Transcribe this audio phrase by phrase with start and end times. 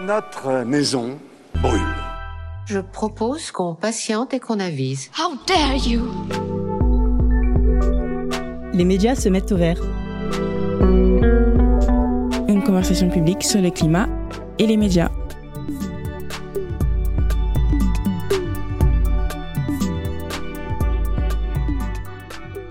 [0.00, 1.18] Notre maison
[1.60, 1.80] brûle.
[2.64, 5.10] Je propose qu'on patiente et qu'on avise.
[5.18, 6.00] How dare you
[8.72, 9.78] Les médias se mettent au vert.
[12.48, 14.08] Une conversation publique sur le climat
[14.58, 15.10] et les médias.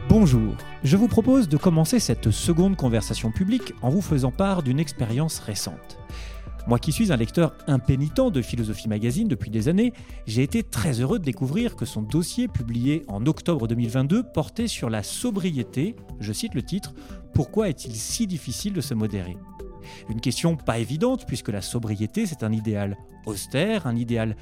[0.09, 4.79] Bonjour, je vous propose de commencer cette seconde conversation publique en vous faisant part d'une
[4.79, 6.00] expérience récente.
[6.67, 9.93] Moi qui suis un lecteur impénitent de Philosophie Magazine depuis des années,
[10.27, 14.89] j'ai été très heureux de découvrir que son dossier publié en octobre 2022 portait sur
[14.89, 16.93] la sobriété, je cite le titre,
[17.33, 19.37] Pourquoi est-il si difficile de se modérer?
[20.09, 24.35] Une question pas évidente puisque la sobriété c'est un idéal austère, un idéal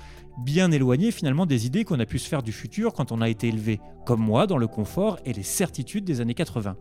[0.43, 3.29] bien éloigné finalement des idées qu'on a pu se faire du futur quand on a
[3.29, 6.75] été élevé, comme moi, dans le confort et les certitudes des années 80.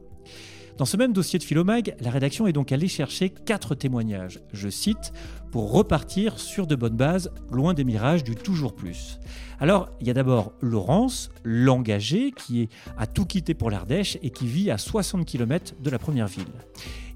[0.79, 4.69] Dans ce même dossier de Philomag, la rédaction est donc allée chercher quatre témoignages, je
[4.69, 5.13] cite,
[5.51, 9.19] pour repartir sur de bonnes bases, loin des mirages du toujours plus.
[9.59, 14.47] Alors, il y a d'abord Laurence, l'engagée, qui a tout quitté pour l'Ardèche et qui
[14.47, 16.45] vit à 60 km de la première ville.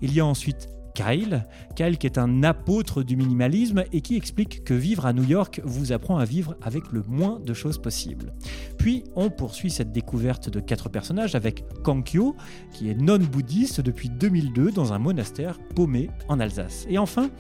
[0.01, 1.45] Il y a ensuite Kyle,
[1.77, 5.61] Kyle qui est un apôtre du minimalisme et qui explique que vivre à New York
[5.65, 8.33] vous apprend à vivre avec le moins de choses possibles.
[8.79, 12.37] Puis on poursuit cette découverte de quatre personnages avec Kankyo,
[12.73, 16.87] qui est non-bouddhiste depuis 2002 dans un monastère paumé en Alsace.
[16.89, 17.31] Et enfin,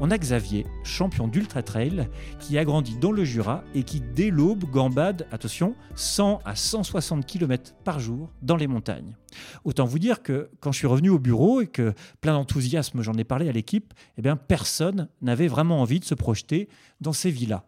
[0.00, 2.08] on a Xavier, champion d'ultra trail,
[2.40, 7.26] qui a grandi dans le Jura et qui dès l'aube gambade, attention, 100 à 160
[7.26, 9.16] km par jour dans les montagnes.
[9.64, 13.14] Autant vous dire que quand je suis revenu au bureau et que plein d'enthousiasme j'en
[13.14, 16.68] ai parlé à l'équipe, eh bien personne n'avait vraiment envie de se projeter
[17.00, 17.62] dans ces villas.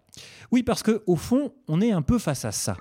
[0.50, 2.76] Oui, parce que au fond, on est un peu face à ça.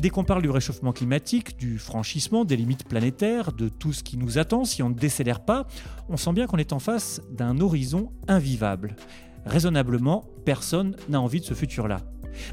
[0.00, 4.16] Dès qu'on parle du réchauffement climatique, du franchissement des limites planétaires, de tout ce qui
[4.16, 5.66] nous attend si on ne décélère pas,
[6.08, 8.96] on sent bien qu'on est en face d'un horizon invivable.
[9.44, 12.00] Raisonnablement, personne n'a envie de ce futur-là.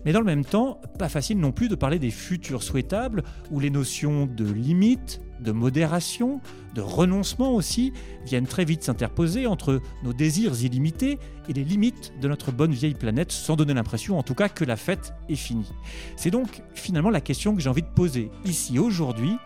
[0.05, 3.59] Mais dans le même temps, pas facile non plus de parler des futurs souhaitables où
[3.59, 6.41] les notions de limite, de modération,
[6.73, 7.93] de renoncement aussi
[8.25, 12.93] viennent très vite s'interposer entre nos désirs illimités et les limites de notre bonne vieille
[12.93, 15.71] planète sans donner l'impression en tout cas que la fête est finie.
[16.15, 19.37] C'est donc finalement la question que j'ai envie de poser ici aujourd'hui.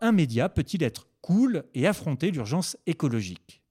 [0.00, 3.61] Un média peut-il être cool et affronter l'urgence écologique?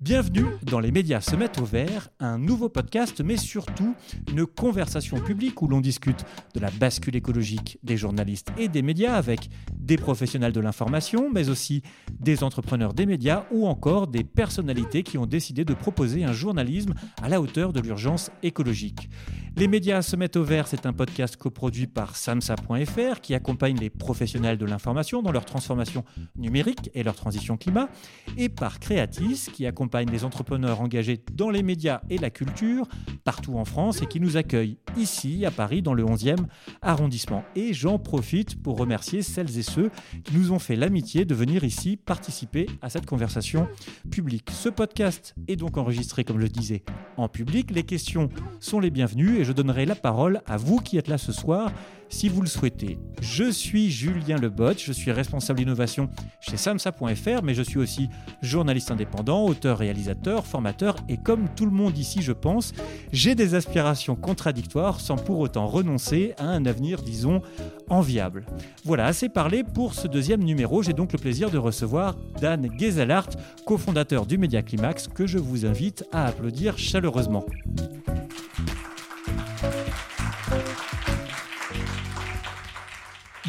[0.00, 3.96] Bienvenue dans Les médias se mettent au vert, un nouveau podcast, mais surtout
[4.30, 9.14] une conversation publique où l'on discute de la bascule écologique des journalistes et des médias
[9.14, 11.82] avec des professionnels de l'information, mais aussi
[12.20, 16.94] des entrepreneurs des médias ou encore des personnalités qui ont décidé de proposer un journalisme
[17.20, 19.10] à la hauteur de l'urgence écologique.
[19.56, 23.90] Les médias se mettent au vert, c'est un podcast coproduit par samsa.fr qui accompagne les
[23.90, 26.04] professionnels de l'information dans leur transformation
[26.36, 27.88] numérique et leur transition climat,
[28.36, 32.86] et par Creatis qui accompagne les entrepreneurs engagés dans les médias et la culture
[33.24, 36.36] partout en France et qui nous accueille ici à Paris dans le 11e
[36.82, 37.44] arrondissement.
[37.56, 39.90] Et j'en profite pour remercier celles et ceux
[40.24, 43.68] qui nous ont fait l'amitié de venir ici participer à cette conversation
[44.10, 44.50] publique.
[44.52, 46.84] Ce podcast est donc enregistré, comme je le disais,
[47.16, 47.70] en public.
[47.70, 48.28] Les questions
[48.60, 51.72] sont les bienvenues et je donnerai la parole à vous qui êtes là ce soir
[52.08, 52.98] si vous le souhaitez.
[53.20, 56.08] Je suis Julien Lebot, je suis responsable innovation
[56.40, 58.08] chez samsa.fr, mais je suis aussi
[58.42, 62.72] journaliste indépendant, auteur, réalisateur, formateur, et comme tout le monde ici, je pense,
[63.12, 67.42] j'ai des aspirations contradictoires sans pour autant renoncer à un avenir, disons,
[67.88, 68.44] enviable.
[68.84, 70.82] Voilà, assez parlé pour ce deuxième numéro.
[70.82, 73.30] J'ai donc le plaisir de recevoir Dan Gezalart,
[73.66, 77.44] cofondateur du Média Climax, que je vous invite à applaudir chaleureusement.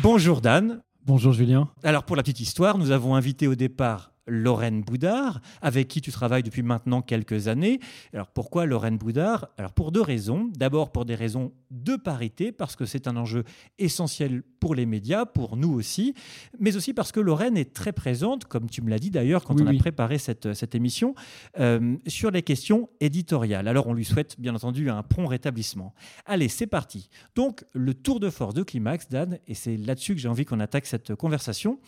[0.02, 0.82] Bonjour Dan.
[1.06, 1.68] Bonjour Julien.
[1.84, 6.12] Alors pour la petite histoire, nous avons invité au départ Lorraine Boudard, avec qui tu
[6.12, 7.80] travailles depuis maintenant quelques années.
[8.14, 9.50] Alors pourquoi Lorraine Boudard?
[9.58, 10.50] Alors pour deux raisons.
[10.56, 13.44] D'abord pour des raisons de parité, parce que c'est un enjeu
[13.78, 16.14] essentiel pour les médias, pour nous aussi,
[16.60, 19.56] mais aussi parce que Lorraine est très présente, comme tu me l'as dit d'ailleurs quand
[19.56, 19.78] Oui, on a oui.
[19.78, 21.16] préparé cette, cette émission,
[21.60, 23.68] euh, sur les questions éditoriales.
[23.68, 25.94] Alors on lui souhaite bien entendu un prompt rétablissement.
[26.26, 27.10] Allez, c'est parti.
[27.36, 30.60] Donc le tour de force de Climax, Dan, et c'est là-dessus que j'ai envie qu'on
[30.60, 31.80] attaque cette conversation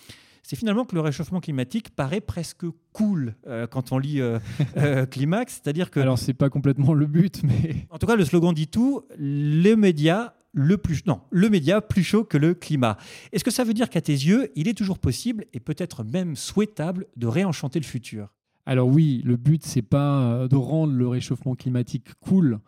[0.44, 4.40] c'est finalement que le réchauffement climatique paraît presque cool euh, quand on lit euh,
[4.78, 8.26] euh, Climax, c'est-à-dire que, Alors c'est pas complètement le but, mais en tout cas, le
[8.26, 12.98] slogan dit tout, les médias le plus non, le média plus chaud que le climat.
[13.32, 16.36] Est-ce que ça veut dire qu'à tes yeux, il est toujours possible et peut-être même
[16.36, 18.34] souhaitable de réenchanter le futur?
[18.66, 22.60] Alors oui, le but c'est pas de rendre le réchauffement climatique cool,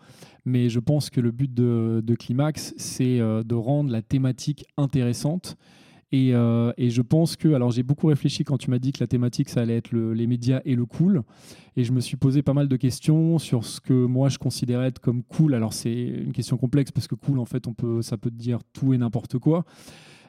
[0.46, 5.58] mais je pense que le but de, de Climax c'est de rendre la thématique intéressante
[6.13, 9.00] Et, euh, et, je pense que, alors j'ai beaucoup réfléchi quand tu m'as dit que
[9.00, 11.24] la thématique, ça allait être le, les médias et le cool.
[11.75, 14.89] Et je me suis posé pas mal de questions sur ce que moi je considérais
[14.89, 15.56] être comme cool.
[15.56, 18.60] Alors c'est une question complexe parce que cool, en fait, on peut, ça peut dire
[18.74, 19.65] tout et n'importe quoi.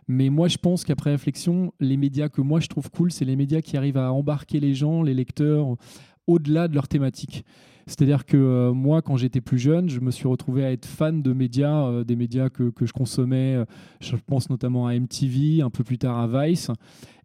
[0.09, 3.37] Mais moi, je pense qu'après réflexion, les médias que moi je trouve cool, c'est les
[3.37, 5.77] médias qui arrivent à embarquer les gens, les lecteurs,
[6.27, 7.45] au-delà de leur thématique.
[7.87, 11.23] C'est-à-dire que euh, moi, quand j'étais plus jeune, je me suis retrouvé à être fan
[11.23, 13.57] de médias, euh, des médias que, que, je consommais.
[13.57, 13.65] Euh,
[14.01, 16.71] je pense notamment à MTV, un peu plus tard à Vice,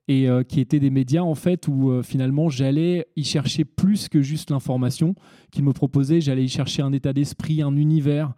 [0.08, 4.50] et qui étaient des médias en fait où finalement j'allais y chercher plus que juste
[4.50, 5.14] l'information
[5.52, 6.20] qu'ils me proposaient.
[6.20, 8.34] J'allais y chercher un état d'esprit, un univers.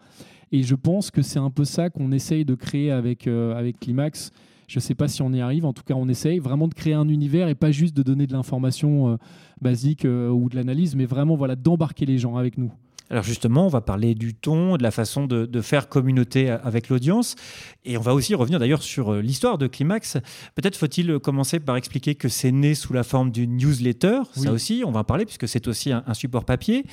[0.51, 4.33] Et je pense que c'est un peu ça qu'on essaye de créer avec, avec Climax.
[4.71, 6.73] Je ne sais pas si on y arrive, en tout cas on essaye vraiment de
[6.73, 9.18] créer un univers et pas juste de donner de l'information
[9.59, 12.71] basique ou de l'analyse, mais vraiment voilà, d'embarquer les gens avec nous.
[13.11, 17.35] Alors justement, on va parler du ton, de la façon de, faire communauté avec l'audience.
[17.83, 20.17] Et on va aussi revenir d'ailleurs sur euh, l'histoire de Climax.
[20.55, 24.21] Peut-être faut-il commencer par expliquer que c'est né sous la forme d'une newsletter.
[24.33, 26.85] Ça aussi, on va en parler puisque c'est aussi un, support papier.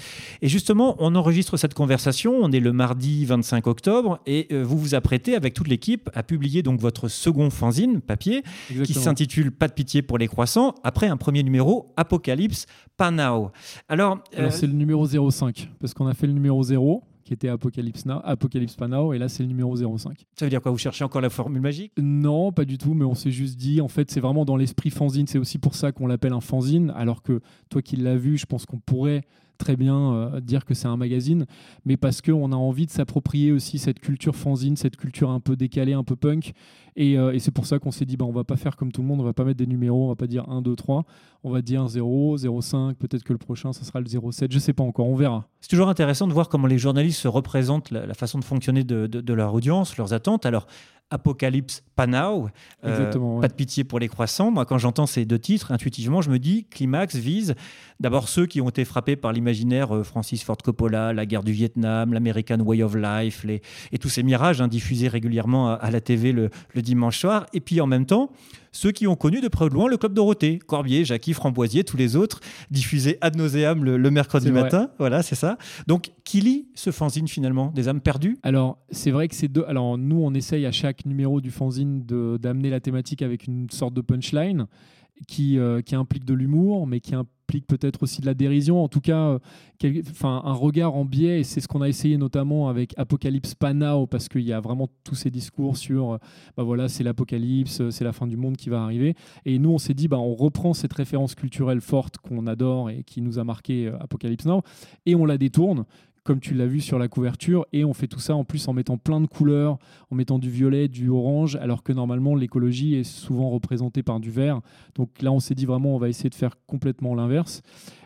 [0.43, 2.37] Et justement, on enregistre cette conversation.
[2.41, 6.25] On est le mardi 25 octobre et euh, vous vous apprêtez avec toute l'équipe à
[6.25, 8.43] publier donc votre second fanzine papier
[8.85, 12.67] qui s'intitule Pas de pitié pour les croissants après un premier numéro Apocalypse
[12.97, 13.23] Pas Now.
[13.23, 13.53] Alors,
[13.89, 17.49] Alors euh, c'est le numéro 05 parce qu'on a fait le numéro 0 qui était
[17.49, 20.25] Apocalypse, Now, Apocalypse Panao, et là c'est le numéro 05.
[20.35, 20.73] Ça veut dire quoi?
[20.73, 21.93] Vous cherchez encore la formule magique?
[21.99, 24.89] Non, pas du tout, mais on s'est juste dit, en fait, c'est vraiment dans l'esprit
[24.89, 28.39] fanzine, c'est aussi pour ça qu'on l'appelle un fanzine, alors que toi qui l'as vu,
[28.39, 29.25] je pense qu'on pourrait
[29.59, 31.47] très bien euh, dire que c'est un magazine,
[31.85, 35.57] mais parce qu'on a envie de s'approprier aussi cette culture fanzine, cette culture un peu
[35.57, 36.55] décalée, un peu punk.
[36.97, 38.91] Et, euh, et c'est pour ça qu'on s'est dit, bah, on va pas faire comme
[38.91, 40.75] tout le monde, on va pas mettre des numéros, on va pas dire 1, 2,
[40.75, 41.05] 3,
[41.45, 44.73] on va dire 0, 0,5, peut-être que le prochain, ça sera le 0,7, je sais
[44.73, 45.47] pas encore, on verra.
[45.61, 49.07] C'est toujours intéressant de voir comment les journalistes se représentent la, façon de fonctionner de,
[49.07, 50.47] de, de leur audience, leurs attentes.
[50.47, 50.67] Alors,
[51.11, 52.49] Apocalypse Panau,
[52.85, 54.51] euh, pas de pitié pour les croissants.
[54.51, 57.55] Moi, quand j'entends ces deux titres, intuitivement, je me dis Climax vise
[57.99, 61.53] d'abord ceux qui ont été frappés par l'imaginaire euh, Francis Ford Coppola, la guerre du
[61.53, 66.01] Vietnam, l'American Way of Life, les, et tous ces mirages hein, diffusés régulièrement à, la
[66.01, 67.47] TV le, le, dimanche soir.
[67.53, 68.31] Et puis en même temps,
[68.73, 71.85] ceux qui ont connu de près ou de loin le Club Dorothée, Corbier, Jackie, Framboisier,
[71.85, 74.91] tous les autres, diffusés ad nauseam le, mercredi matin.
[74.99, 75.59] Voilà, c'est ça.
[75.87, 77.73] Donc, qui lit ce fanzine finalement?
[77.75, 78.39] Des âmes perdues?
[78.43, 79.65] Alors, c'est vrai que c'est deux.
[79.69, 83.95] Alors, nous, on essaye à chaque numéro du fanzine d'amener la thématique avec une sorte
[83.95, 84.67] de punchline
[85.27, 88.89] qui, euh, qui implique de l'humour, mais qui implique peut-être aussi de la dérision, en
[88.89, 89.39] tout cas
[89.83, 94.07] euh, un regard en biais, et c'est ce qu'on a essayé notamment avec Apocalypse Panao,
[94.07, 96.19] parce qu'il y a vraiment tous ces discours sur, euh,
[96.57, 99.15] bah voilà, c'est l'apocalypse, c'est la fin du monde qui va arriver,
[99.45, 103.03] et nous on s'est dit, bah, on reprend cette référence culturelle forte qu'on adore et
[103.05, 104.63] qui nous a marqué euh, Apocalypse Now,
[105.07, 105.85] et on la détourne
[106.29, 108.75] comme tu l'as vu sur la couverture, et on fait tout ça en plus en
[108.75, 109.79] mettant plein de couleurs,
[110.11, 114.31] en mettant du violet, du orange, alors que normalement l'écologie est souvent représentée par du
[114.31, 114.61] vert.
[114.95, 117.63] Donc là, on s'est dit vraiment, on va essayer de faire complètement l'inverse.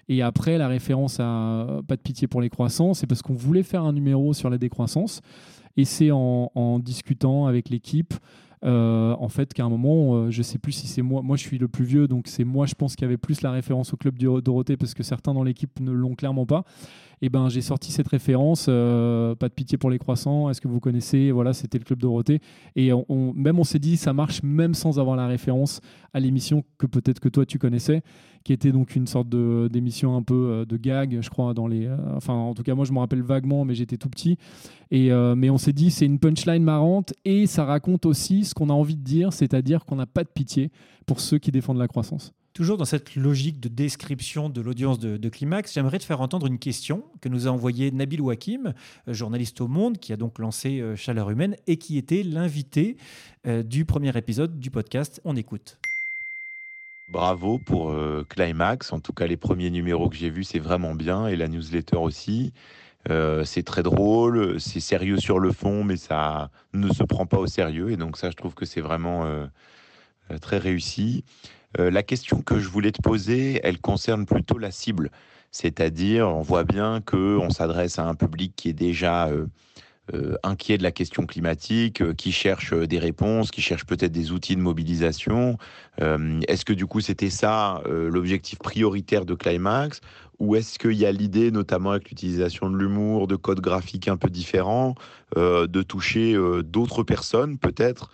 [0.08, 3.64] Et après, la référence à Pas de pitié pour les croissants, c'est parce qu'on voulait
[3.64, 5.20] faire un numéro sur la décroissance,
[5.76, 8.14] et c'est en, discutant avec l'équipe.
[8.64, 11.42] Euh, en fait, qu'à un moment, euh, je sais plus si c'est moi, moi je
[11.42, 13.92] suis le plus vieux, donc c'est moi, je pense qu'il y avait plus la référence
[13.92, 16.62] au club du Dorothée parce que certains dans l'équipe ne l'ont clairement pas
[17.22, 20.60] et eh ben j'ai sorti cette référence, euh, pas de pitié pour les croissants, est-ce
[20.60, 21.30] que vous connaissez?
[21.30, 22.40] Voilà, c'était le Club Dorothée.
[22.74, 25.80] Et même on s'est dit, ça marche même sans avoir la référence
[26.12, 28.02] à l'émission que peut-être que toi tu connaissais,
[28.42, 31.86] qui était donc une sorte d'émission un peu euh, de gag, je crois, dans les.
[31.86, 34.36] Euh, enfin, en tout cas, moi je me rappelle vaguement, mais j'étais tout petit.
[34.90, 38.68] Et, mais on s'est dit, c'est une punchline marrante et ça raconte aussi ce qu'on
[38.68, 40.72] a envie de dire, c'est-à-dire qu'on n'a pas de pitié
[41.06, 42.34] pour ceux qui défendent la croissance.
[42.54, 46.58] Toujours dans cette logique de description de l'audience de, Climax, j'aimerais te faire entendre une
[46.58, 48.74] question que nous a envoyée Nabil Wakim,
[49.08, 52.98] euh, journaliste au Monde, qui a donc lancé euh, Chaleur Humaine et qui était l'invité
[53.46, 55.22] euh, du premier épisode du podcast.
[55.24, 55.78] On écoute.
[57.08, 57.94] Bravo pour
[58.28, 58.92] Climax.
[58.92, 61.26] En tout cas, les premiers numéros que j'ai vus, c'est vraiment bien.
[61.26, 62.54] Et la newsletter aussi.
[63.06, 67.46] c'est très drôle, c'est sérieux sur le fond, mais ça ne se prend pas au
[67.46, 67.90] sérieux.
[67.90, 69.26] Et donc ça, je trouve que c'est vraiment
[70.40, 71.22] très réussi.
[71.78, 75.10] Euh, la question que je voulais te poser, elle concerne plutôt la cible.
[75.50, 79.46] C'est-à-dire, on voit bien qu'on s'adresse à un public qui est déjà euh,
[80.14, 84.56] euh, inquiet de la question climatique, qui cherche des réponses, qui cherche peut-être des outils
[84.56, 85.58] de mobilisation.
[85.98, 90.00] est-ce que du coup c'était ça l'objectif prioritaire de Climax?
[90.38, 94.16] Ou est-ce qu'il y a l'idée, notamment avec l'utilisation de l'humour, de codes graphiques un
[94.16, 94.96] peu différents,
[95.36, 98.10] de toucher d'autres personnes peut-être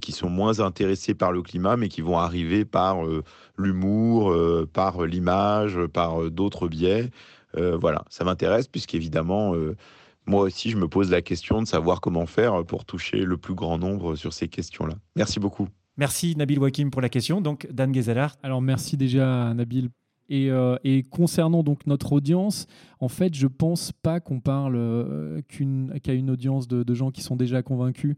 [0.00, 3.22] qui sont moins intéressés par le climat, mais qui vont arriver par euh,
[3.56, 7.10] l'humour, euh, par l'image, par d'autres biais.
[7.54, 9.54] voilà, ça m'intéresse puisqu'évidemment,
[10.26, 13.54] moi aussi, je me pose la question de savoir comment faire pour toucher le plus
[13.54, 14.94] grand nombre sur ces questions-là.
[15.14, 15.68] Merci beaucoup.
[15.96, 17.40] Merci Nabil Wakim pour la question.
[17.40, 18.36] Donc Dan Gezelart.
[18.42, 19.90] Alors merci déjà Nabil
[20.28, 22.66] et, euh, et, concernant donc notre audience,
[23.00, 25.40] en fait, je pense pas qu'on parle euh,
[26.02, 28.16] qu'à une audience de, gens qui sont déjà convaincus,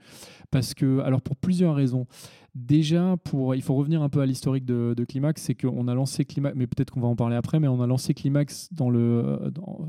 [0.51, 2.07] parce que, alors pour plusieurs raisons.
[2.55, 3.17] Déjà,
[3.55, 6.67] il faut revenir un peu à l'historique de, Climax, c'est qu'on a lancé Climax, mais
[6.67, 8.71] peut-être qu'on va en parler après, mais on a lancé Climax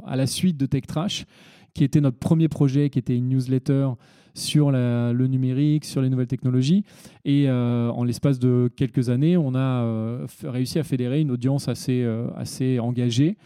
[0.06, 1.26] à la suite de Tech Trash,
[1.74, 3.92] qui était notre premier projet, qui était une newsletter
[4.38, 6.84] sur le numérique, sur les nouvelles technologies.
[7.26, 11.68] Et euh, en l'espace de quelques années, on a euh, réussi à fédérer une audience
[11.68, 13.38] assez, euh, assez engagée.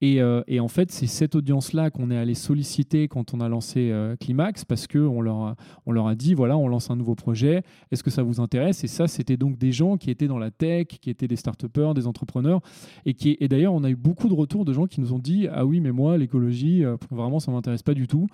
[0.00, 3.90] Et, et, en fait, c'est cette audience-là qu'on est allé solliciter quand on a lancé
[4.20, 7.62] Climax, parce qu'on leur, a, on leur a dit, voilà, on lance un nouveau projet,
[7.90, 8.84] est-ce que ça vous intéresse?
[8.84, 11.94] Et ça, c'était donc des gens qui étaient dans la tech, qui étaient des start-upers,
[11.94, 12.60] des entrepreneurs.
[13.06, 15.18] Et, qui, et d'ailleurs, on a eu beaucoup de retours de gens qui nous ont
[15.18, 18.26] dit, ah oui, mais moi, l'écologie, vraiment, ça ne m'intéresse pas du tout.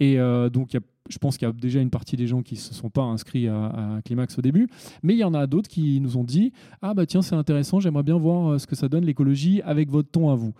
[0.00, 2.54] Et donc, il a je pense qu'il y a déjà une partie des gens qui
[2.54, 4.68] ne se sont pas inscrits à, Climax au début,
[5.02, 7.80] mais il y en a d'autres qui nous ont dit Ah, bah tiens, c'est intéressant,
[7.80, 10.54] j'aimerais bien voir ce que ça donne l'écologie avec votre ton à vous.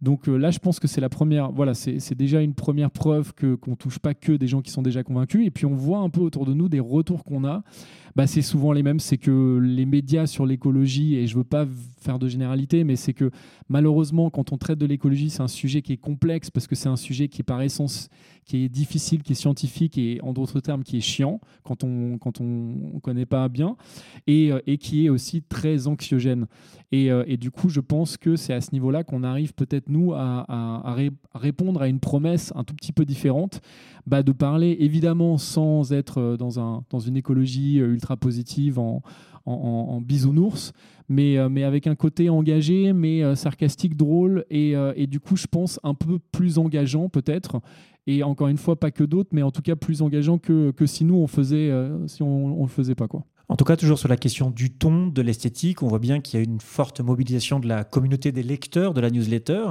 [0.00, 3.32] Donc euh, là, je pense que c'est la première, voilà, c'est déjà une première preuve
[3.34, 5.46] qu'on touche pas que des gens qui sont déjà convaincus.
[5.46, 7.62] Et puis on voit un peu autour de nous des retours qu'on a.
[8.16, 9.00] Bah, c'est souvent les mêmes.
[9.00, 11.66] C'est que les médias sur l'écologie, et je veux pas
[12.00, 13.30] faire de généralité, mais c'est que
[13.68, 16.88] malheureusement, quand on traite de l'écologie, c'est un sujet qui est complexe parce que c'est
[16.88, 18.08] un sujet qui est par essence
[18.44, 22.18] qui est difficile, qui est scientifique et en d'autres termes qui est chiant quand on
[22.18, 23.76] quand on connaît pas bien
[24.26, 26.46] et, euh, et qui est aussi très anxiogène.
[26.90, 29.88] Et, euh, et du coup, je pense que c'est à ce niveau-là qu'on arrive peut-être
[29.88, 30.96] nous à,
[31.34, 33.60] répondre à une promesse un tout petit peu différente,
[34.06, 39.02] bah, de parler évidemment sans être euh, dans, un, dans une écologie ultra positive en,
[39.44, 40.72] en, en bisounours,
[41.08, 45.80] mais, mais avec un côté engagé, mais sarcastique, drôle, et, et, du coup, je pense,
[45.82, 47.62] un peu plus engageant peut-être,
[48.10, 51.04] et encore une fois, pas que d'autres, mais en tout cas plus engageant que, si
[51.04, 53.06] nous, on faisait, euh, si on ne le faisait pas.
[53.06, 53.26] Quoi.
[53.50, 56.38] En tout cas, toujours sur la question du ton, de l'esthétique, on voit bien qu'il
[56.38, 59.68] y a une forte mobilisation de la communauté des lecteurs de la newsletter.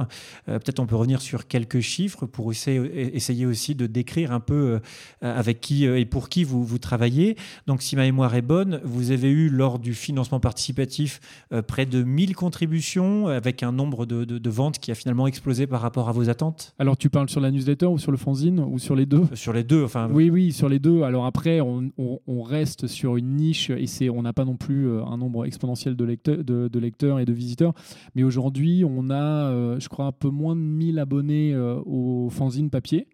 [0.48, 4.54] Euh, Peut-être on peut revenir sur quelques chiffres pour essayer, aussi de décrire un peu
[4.54, 4.80] euh,
[5.20, 7.36] avec qui euh, et pour qui vous, vous travaillez.
[7.68, 11.20] Donc, si ma mémoire est bonne, vous avez eu lors du financement participatif
[11.52, 15.28] euh, près de 1000 contributions avec un nombre de, de, de, ventes qui a finalement
[15.28, 16.74] explosé par rapport à vos attentes.
[16.80, 19.22] Alors, tu parles sur la newsletter ou sur le fanzine ou sur les deux?
[19.34, 20.08] Sur les deux, enfin.
[20.12, 21.02] Oui, oui, sur les deux.
[21.02, 24.88] Alors après, on, on, on reste sur une niche et on n'a pas non plus
[24.88, 27.74] euh, un nombre exponentiel de, lecteurs, de, et de visiteurs.
[28.14, 32.28] Mais aujourd'hui, on a, euh, je crois, un peu moins de 1000 abonnés euh, au
[32.30, 33.08] fanzine papier.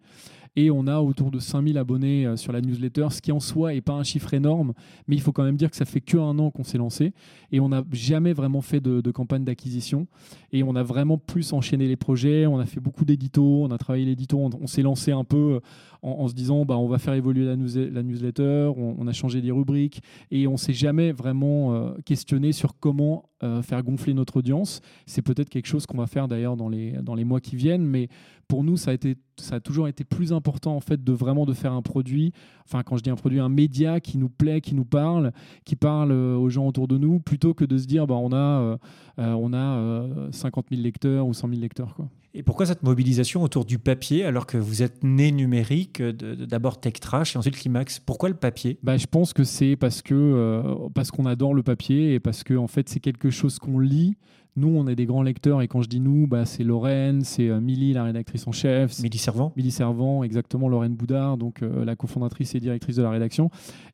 [0.57, 3.81] Et on a autour de 5000 abonnés sur la newsletter, ce qui en soi n'est
[3.81, 4.71] pas un chiffre énorme,
[5.05, 7.11] mais il faut quand même dire que ça fait que un an qu'on s'est lancé.
[7.51, 10.07] Et on n'a jamais vraiment fait de, campagne d'acquisition.
[10.53, 13.77] Et on a vraiment plus enchaîné les projets, on a fait beaucoup d'éditos, on a
[13.77, 15.59] travaillé l'édito, on s'est lancé un peu
[16.05, 19.41] en, se disant bah, on va faire évoluer la, news, la newsletter, on, a changé
[19.41, 24.37] les rubriques et on s'est jamais vraiment euh, questionné sur comment euh, faire gonfler notre
[24.37, 24.81] audience.
[25.07, 27.85] C'est peut-être quelque chose qu'on va faire d'ailleurs dans les, dans les mois qui viennent,
[27.85, 28.07] mais
[28.47, 31.45] pour nous, ça a, été, ça a toujours été plus important en fait de vraiment
[31.45, 32.31] de faire un produit,
[32.65, 35.31] enfin quand je dis un produit, un média qui nous plaît, qui nous parle,
[35.65, 38.31] qui parle euh, aux gens autour de nous, plutôt que de se dire bah, on
[38.31, 38.77] a,
[39.17, 41.95] on a 50 000 lecteurs ou 100 000 lecteurs.
[41.95, 42.07] Quoi.
[42.37, 46.93] Et pourquoi cette mobilisation autour du papier alors que vous êtes né numérique, d'abord Tech
[46.93, 48.79] Trash et ensuite Climax Pourquoi le papier?
[48.83, 52.43] Bah, Je pense que c'est parce que euh, parce qu'on adore le papier et parce
[52.43, 54.15] que en fait c'est quelque chose qu'on lit.
[54.57, 57.49] Nous, on est des grands lecteurs et quand je dis nous, bah, c'est Lorraine, c'est
[57.49, 58.99] euh, Milly, la rédactrice en chef.
[58.99, 59.51] Milly Servant.
[59.57, 63.49] Milly Servant, exactement, Lorraine Boudard, donc euh, la cofondatrice et directrice de la rédaction.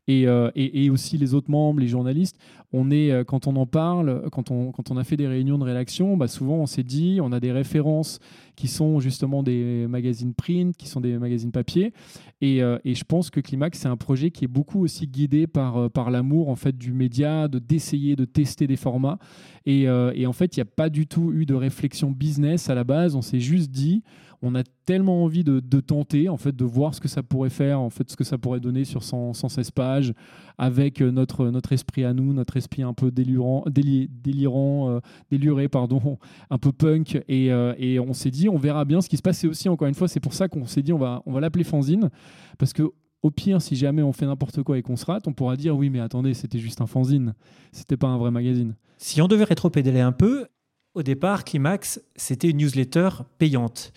[0.07, 2.37] Et, euh, et, et, aussi les autres membres, les journalistes.
[2.73, 5.63] On est, quand on en parle, quand on, quand on a fait des réunions de
[5.63, 8.19] rédaction, bah, souvent on s'est dit, on a des références
[8.55, 11.93] qui sont justement des magazines print, qui sont des magazines papier.
[12.41, 15.47] Et, euh, et je pense que Climax, c'est un projet qui est beaucoup aussi guidé
[15.47, 19.19] par, euh, par l'amour en fait, du média, de d'essayer de tester des formats.
[19.65, 22.69] Et, euh, et en fait, il n'y a pas du tout eu de réflexion business
[22.69, 23.15] à la base.
[23.15, 24.03] On s'est juste dit,
[24.41, 27.79] on a tellement envie de, tenter, en fait, de voir ce que ça pourrait faire,
[27.79, 30.13] en fait, ce que ça pourrait donner sur 100, 116 pages,
[30.57, 35.67] avec notre, notre esprit à nous, notre esprit un peu délirant, déli, délirant euh, déluré,
[35.67, 36.17] pardon,
[36.49, 37.21] un peu punk.
[37.27, 39.43] Et, euh, et on s'est dit, on verra bien ce qui se passe.
[39.43, 41.39] Et aussi, encore une fois, c'est pour ça qu'on s'est dit, on va, on va
[41.39, 42.09] l'appeler fanzine,
[42.57, 42.91] parce que
[43.23, 45.77] au pire, si jamais on fait n'importe quoi et qu'on se rate, on pourra dire
[45.77, 47.35] oui, mais attendez, c'était juste un fanzine,
[47.71, 48.75] c'était pas un vrai magazine.
[48.97, 50.47] Si on devait rétro-pédaler un peu,
[50.93, 53.93] au départ, Climax, c'était une newsletter payante.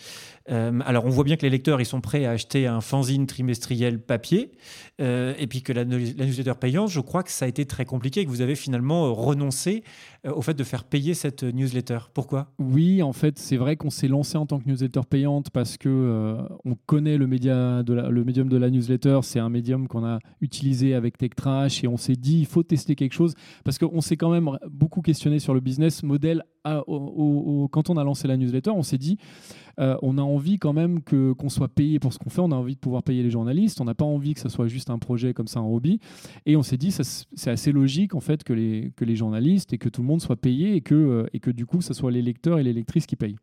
[0.51, 3.27] Euh, alors, on voit bien que les lecteurs, ils sont prêts à acheter un fanzine
[3.27, 4.53] trimestriel papier,
[5.01, 8.21] euh, et puis que la, newsletter payante, je crois que ça a été très compliqué,
[8.21, 9.85] et que vous avez finalement renoncé
[10.25, 11.99] au fait de faire payer cette newsletter.
[12.13, 12.53] Pourquoi?
[12.59, 16.39] Oui, en fait, c'est vrai qu'on s'est lancé en tant que newsletter payante parce que
[16.65, 20.19] on connaît le, média de le médium de la newsletter, c'est un médium qu'on a
[20.41, 23.35] utilisé avec TechTrash, et on s'est dit, il faut tester quelque chose,
[23.65, 28.27] parce qu'on s'est quand même beaucoup questionné sur le business model quand on a lancé
[28.27, 29.19] la newsletter, on s'est dit,
[29.81, 32.53] euh, on a envie quand même que, qu'on soit payé pour ce qu'on fait, on
[32.53, 34.91] a envie de pouvoir payer les journalistes, on n'a pas envie que ce soit juste
[34.91, 36.01] un projet comme ça, un hobby.
[36.47, 39.79] Et on s'est dit, c'est assez logique en fait que les, que les journalistes et
[39.79, 42.11] que tout le monde soit payé et que, euh, et que du coup, ce soit
[42.11, 43.37] les lecteurs et les lectrices qui payent.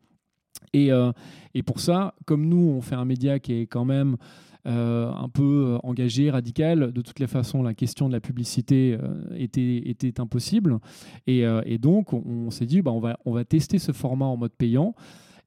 [0.74, 1.12] Et, euh,
[1.54, 4.18] et pour ça, comme nous, on fait un média qui est quand même...
[4.64, 6.92] un peu engagé, radical.
[6.94, 8.96] De toutes les façons, la question de la publicité
[9.36, 10.78] était, était impossible.
[11.26, 14.38] Et, et donc, on, s'est dit, bah, on, va, on va tester ce format en
[14.38, 14.94] mode payant.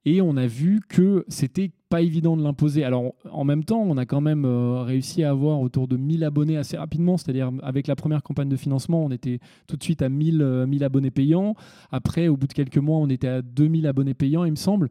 [0.04, 2.84] Et on a vu que c'était pas évident de l'imposer.
[2.84, 6.24] Alors, en même temps, on a quand même euh, réussi à avoir autour de 1000
[6.24, 7.16] abonnés assez rapidement.
[7.16, 10.82] C'est-à-dire, avec la première campagne de financement, on était tout de suite à 1000, 1000
[10.82, 11.54] euh, abonnés payants.
[11.92, 14.88] Après, au bout de quelques mois, on était à 2000 abonnés payants, il me semble.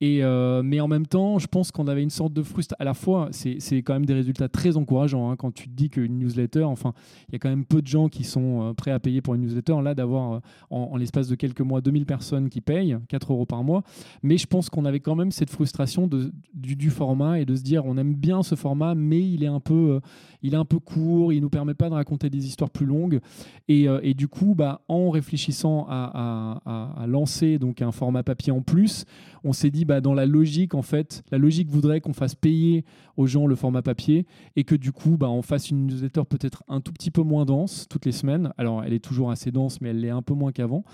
[0.00, 2.76] Et, euh, mais en même temps, je pense qu'on avait une sorte de frustration.
[2.80, 5.30] À la fois, c'est quand même des résultats très encourageants.
[5.30, 6.92] Hein, quand tu te dis qu'une newsletter, enfin,
[7.28, 9.42] il y a quand même peu de gens qui sont prêts à payer pour une
[9.42, 9.76] newsletter.
[9.82, 13.82] Là, d'avoir en, l'espace de quelques mois 2000 personnes qui payent 4 euros par mois.
[14.22, 17.62] Mais je pense qu'on avait quand même cette frustration de, du, format et de se
[17.62, 20.00] dire on aime bien ce format, mais il est un peu, euh,
[20.42, 23.20] il est un peu court, il nous permet pas de raconter des histoires plus longues.
[23.68, 28.22] Et, euh, et du coup, bah, en réfléchissant à, à, à, lancer donc un format
[28.22, 29.04] papier en plus,
[29.44, 32.84] on s'est dit bah, dans la logique en fait, la logique voudrait qu'on fasse payer
[33.16, 36.62] aux gens le format papier et que du coup bah, on fasse une newsletter peut-être
[36.68, 38.52] un tout petit peu moins dense toutes les semaines.
[38.58, 40.84] Alors elle est toujours assez dense, mais elle l'est un peu moins qu'avant.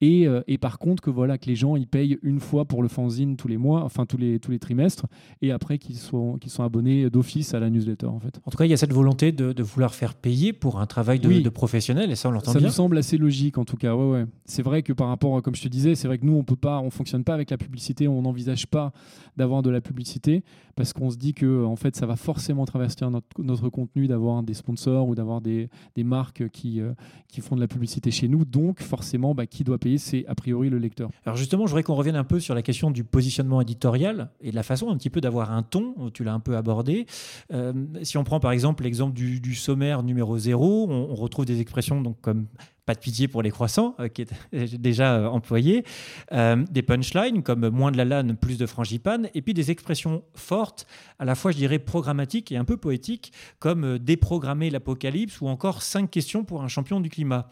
[0.00, 2.82] Et, euh, et, par contre que voilà que les gens ils payent une fois pour
[2.82, 5.06] le fanzine tous les mois, enfin tous les tous les trimestres,
[5.40, 8.40] et après qu'ils soient qu'ils sont abonnés d'office à la newsletter en fait.
[8.44, 10.86] En tout cas, il y a cette volonté de, de vouloir faire payer pour un
[10.86, 12.60] travail de, de professionnel et ça on l'entend bien.
[12.60, 13.94] Ça nous semble assez logique en tout cas.
[13.94, 14.26] Ouais, ouais.
[14.44, 16.56] C'est vrai que par rapport, comme je te disais, c'est vrai que nous on peut
[16.56, 18.92] pas, on fonctionne pas avec la publicité on n'envisage pas
[19.36, 20.44] d'avoir de la publicité
[20.76, 23.04] parce qu'on se dit que en fait, ça va forcément traverser
[23.38, 26.92] notre, contenu d'avoir des sponsors ou d'avoir des, marques qui, euh,
[27.28, 28.44] qui font de la publicité chez nous.
[28.44, 31.10] Donc, forcément, bah, qui doit payer C'est a priori le lecteur.
[31.24, 34.50] Alors, justement, je voudrais qu'on revienne un peu sur la question du positionnement éditorial et
[34.50, 36.10] de la façon un petit peu d'avoir un ton.
[36.12, 37.06] Tu l'as un peu abordé.
[37.52, 41.60] Euh, si on prend par exemple l'exemple du, sommaire numéro 0, on, on retrouve des
[41.60, 42.46] expressions donc, comme
[42.84, 44.32] pas de pitié pour les croissants, euh, qui est
[44.76, 45.84] déjà euh, employé,
[46.32, 50.24] euh, des punchlines comme moins de la lane, plus de frangipane, et puis des expressions
[50.34, 50.86] fortes,
[51.18, 55.82] à la fois, je dirais, programmatiques et un peu poétiques, comme déprogrammer l'apocalypse ou encore
[55.82, 57.48] cinq questions pour un champion du climat.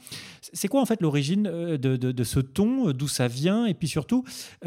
[0.52, 4.24] C'est quoi en fait l'origine de, ce ton, d'où ça vient, et puis surtout,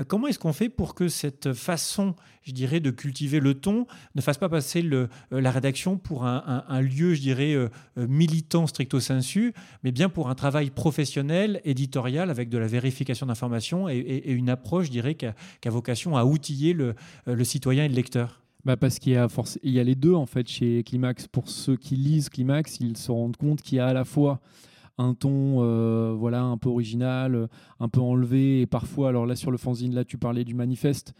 [0.08, 4.21] comment est-ce qu'on fait pour que cette façon, je dirais, de cultiver le ton ne
[4.21, 7.56] fasse pas passer le, la rédaction pour un, lieu, je dirais,
[7.97, 9.53] militant stricto sensu,
[9.84, 14.88] mais bien pour un travail professionnel, éditorial, avec de la vérification d'informations et, une approche,
[14.88, 15.34] je dirais, qui a,
[15.69, 16.95] vocation à outiller le,
[17.27, 19.95] euh, citoyen et le lecteur bah parce qu'il y, a force, il y a les
[19.95, 21.27] deux en fait chez Climax.
[21.27, 24.39] Pour ceux qui lisent Climax, ils se rendent compte qu'il y a à la fois
[24.97, 27.49] un ton euh, voilà un peu original,
[27.82, 31.13] un peu enlevé et parfois alors là sur le fanzine là tu parlais du manifeste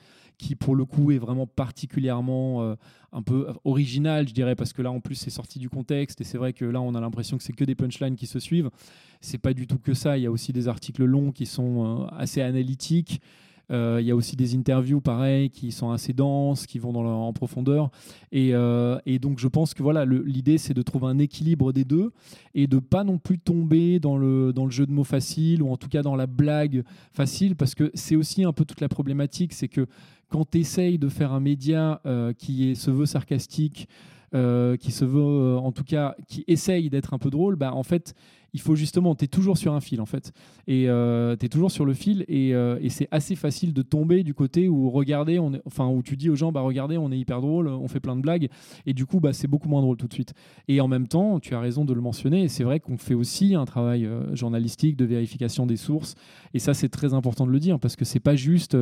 [0.44, 2.76] qui pour le coup est vraiment particulièrement euh,
[3.14, 6.26] un peu original, je dirais, parce que là en plus c'est sorti du contexte et
[6.26, 8.70] c'est vrai que là on a l'impression que c'est que des punchlines qui se suivent.
[9.22, 10.18] C'est pas du tout que ça.
[10.18, 13.22] Il y a aussi des articles longs qui sont euh, assez analytiques.
[13.72, 17.04] Euh, il y a aussi des interviews, pareil, qui sont assez denses, qui vont dans
[17.04, 17.90] en profondeur.
[18.32, 18.54] Et,
[19.06, 22.12] et, donc, je pense que voilà, l'idée, c'est de trouver un équilibre des deux
[22.54, 25.70] et de pas non plus tomber dans le, dans le jeu de mots facile ou
[25.70, 28.90] en tout cas dans la blague facile, parce que c'est aussi un peu toute la
[28.90, 29.88] problématique, c'est que
[30.30, 33.88] quand tu essayes de faire un média euh, qui se veut sarcastique,
[34.34, 37.74] euh, qui se veut, euh, en tout cas, qui essaye d'être un peu drôle, bah,
[37.74, 38.16] en fait,
[38.54, 40.32] il faut justement, tu es toujours sur un fil en fait.
[40.68, 43.82] Et euh, tu es toujours sur le fil et, euh, et c'est assez facile de
[43.82, 47.18] tomber du côté où est, enfin où tu dis aux gens, bah regardez, on est
[47.18, 48.50] hyper drôle, on fait plein de blagues
[48.86, 50.34] et du coup, bah, c'est beaucoup moins drôle tout de suite.
[50.68, 53.56] Et en même temps, tu as raison de le mentionner, c'est vrai qu'on fait aussi
[53.56, 56.16] un travail euh, journalistique de vérification des sources
[56.54, 58.78] et ça c'est très important de le dire parce que c'est pas juste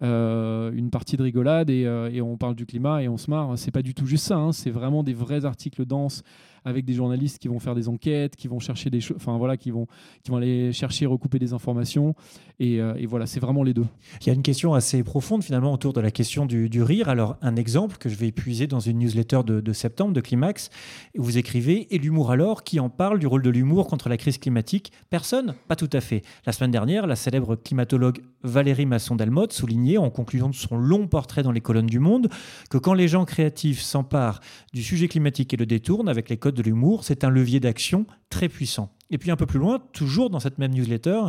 [0.00, 3.70] une partie de rigolade et, et, on parle du climat et on se marre, c'est
[3.70, 4.52] pas du tout juste ça, hein.
[4.52, 6.22] c'est vraiment des vrais articles denses
[6.64, 9.70] avec des journalistes qui vont faire des enquêtes, qui vont chercher des enfin voilà, qui
[9.70, 9.86] vont,
[10.22, 12.14] qui vont aller chercher, recouper des informations.
[12.60, 13.86] Et, euh, et voilà, c'est vraiment les deux.
[14.20, 17.08] Il y a une question assez profonde finalement autour de la question du, rire.
[17.08, 20.70] Alors un exemple que je vais épuiser dans une newsletter de, de septembre de Climax,
[21.16, 24.38] vous écrivez et l'humour alors qui en parle du rôle de l'humour contre la crise
[24.38, 24.92] climatique?
[25.10, 26.22] Personne Pas tout à fait.
[26.46, 31.42] La semaine dernière, la célèbre climatologue Valérie Masson-Delmotte soulignait en conclusion de son long portrait
[31.42, 32.28] dans les colonnes du Monde
[32.70, 34.40] que quand les gens créatifs s'emparent
[34.72, 38.06] du sujet climatique et le détournent avec les codes de l'humour, c'est un levier d'action
[38.30, 38.92] très puissant.
[39.10, 41.20] Et puis un peu plus loin, toujours dans cette même newsletter,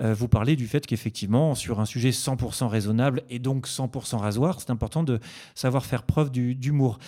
[0.00, 4.60] euh, vous parlez du fait qu'effectivement, sur un sujet 100% raisonnable et donc 100% rasoir,
[4.60, 5.20] c'est important de
[5.54, 6.98] savoir faire preuve d'humour.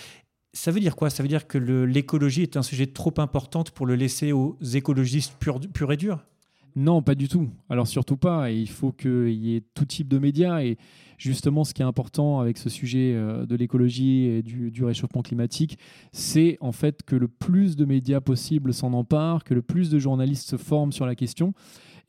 [0.54, 1.10] Ça veut dire quoi?
[1.10, 5.34] Ça veut dire que l'écologie est un sujet trop important pour le laisser aux écologistes
[5.40, 6.24] purs pur et durs?
[6.74, 7.50] Non, pas du tout.
[7.68, 8.50] Alors surtout pas.
[8.50, 10.62] il faut qu'il y ait tout type de médias.
[10.62, 10.78] Et
[11.18, 15.78] justement, ce qui est important avec ce sujet euh, de l'écologie et du, réchauffement climatique,
[16.12, 19.98] c'est en fait que le plus de médias possible s'en emparent, que le plus de
[19.98, 21.52] journalistes se forment sur la question.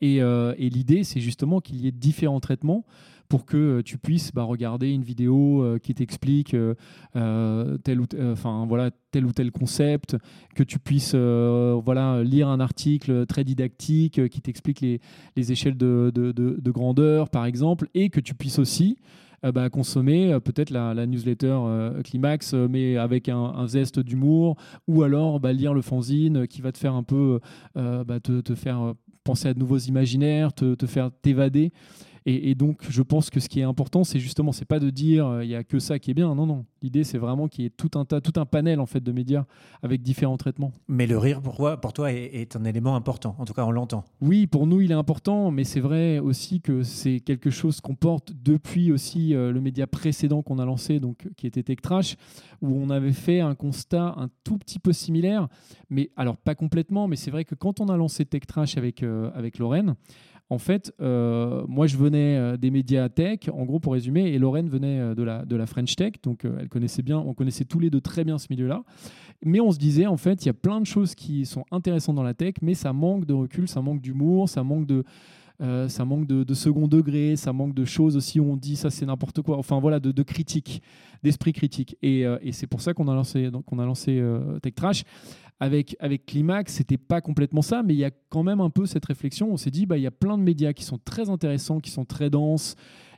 [0.00, 2.84] Et, euh, et l'idée, c'est justement qu'il y ait différents traitements
[3.28, 8.06] pour que euh, tu puisses bah, regarder une vidéo euh, qui t'explique euh, tel, ou
[8.20, 10.16] enfin, voilà, tel ou tel concept,
[10.54, 15.00] que tu puisses voilà, lire un article très didactique qui t'explique les,
[15.36, 18.96] les, échelles de, de, de, grandeur, par exemple, et que tu puisses aussi
[19.42, 21.58] bah, consommer peut-être la, newsletter
[22.02, 24.56] Climax, mais avec un, zeste d'humour,
[24.88, 27.40] ou alors bah, lire le fanzine qui va te faire un peu
[27.74, 31.72] te, faire penser à de nouveaux imaginaires, te, te faire t'évader.
[32.26, 35.26] Et, donc, je pense que ce qui est important, c'est justement, c'est pas de dire
[35.26, 36.34] euh, il y a que ça qui est bien.
[36.34, 36.64] Non, non.
[36.80, 39.12] L'idée, c'est vraiment qu'il y ait tout un tas, tout un panel en fait de
[39.12, 39.44] médias
[39.82, 40.72] avec différents traitements.
[40.88, 43.36] Mais le rire, pour toi, pour toi est, un élément important.
[43.38, 44.04] En tout cas, on l'entend.
[44.22, 47.94] Oui, pour nous, il est important, mais c'est vrai aussi que c'est quelque chose qu'on
[47.94, 52.16] porte depuis aussi euh, le média précédent qu'on a lancé, donc qui était Tech Trash,
[52.62, 55.48] où on avait fait un constat un tout petit peu similaire,
[55.90, 59.02] mais alors pas complètement, mais c'est vrai que quand on a lancé Tech Trash avec
[59.02, 59.94] euh, avec Lorraine.
[60.54, 64.38] En fait, euh, moi, je venais euh, des médias tech, en gros, pour résumer, et
[64.38, 67.64] Lorraine venait euh, de la, de la French Tech, donc elle connaissait bien, on connaissait
[67.64, 68.84] tous les deux très bien ce milieu-là.
[69.44, 72.14] Mais on se disait, en fait, il y a plein de choses qui sont intéressantes
[72.14, 75.02] dans la tech, mais ça manque de recul, ça manque d'humour, ça manque de,
[75.88, 79.06] ça manque de, second degré, ça manque de choses aussi où on dit ça c'est
[79.06, 80.82] n'importe quoi, enfin voilà, de, de critique,
[81.24, 81.96] d'esprit critique.
[82.00, 84.22] Et, c'est pour ça qu'on a lancé, donc, on a lancé
[84.62, 85.02] Tech Trash.
[85.60, 88.86] Avec, avec Climax, c'était pas complètement ça, mais il y a quand même un peu
[88.86, 89.52] cette réflexion.
[89.52, 91.90] On s'est dit, bah, il y a plein de médias qui sont très intéressants, qui
[91.90, 92.74] sont très denses.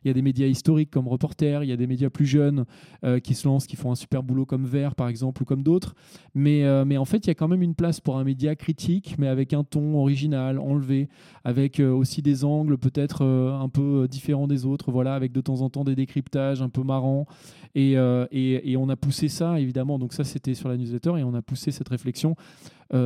[0.06, 2.64] Il y a des médias historiques comme Reporter, il y a des médias plus jeunes
[3.02, 5.64] euh, qui se lancent, qui font un super boulot comme Vert, par exemple, ou comme
[5.64, 5.96] d'autres.
[6.32, 8.54] Mais, euh, mais en fait, il y a quand même une place pour un média
[8.54, 11.08] critique, mais avec un ton original, enlevé,
[11.42, 15.60] avec euh, aussi des angles peut-être un peu différents des autres, voilà, avec de temps
[15.60, 17.26] en temps des décryptages un peu marrants.
[17.74, 17.94] Et,
[18.30, 19.98] et, et on a poussé ça, évidemment.
[19.98, 22.36] Donc ça, c'était sur la newsletter, et on a poussé cette réflexion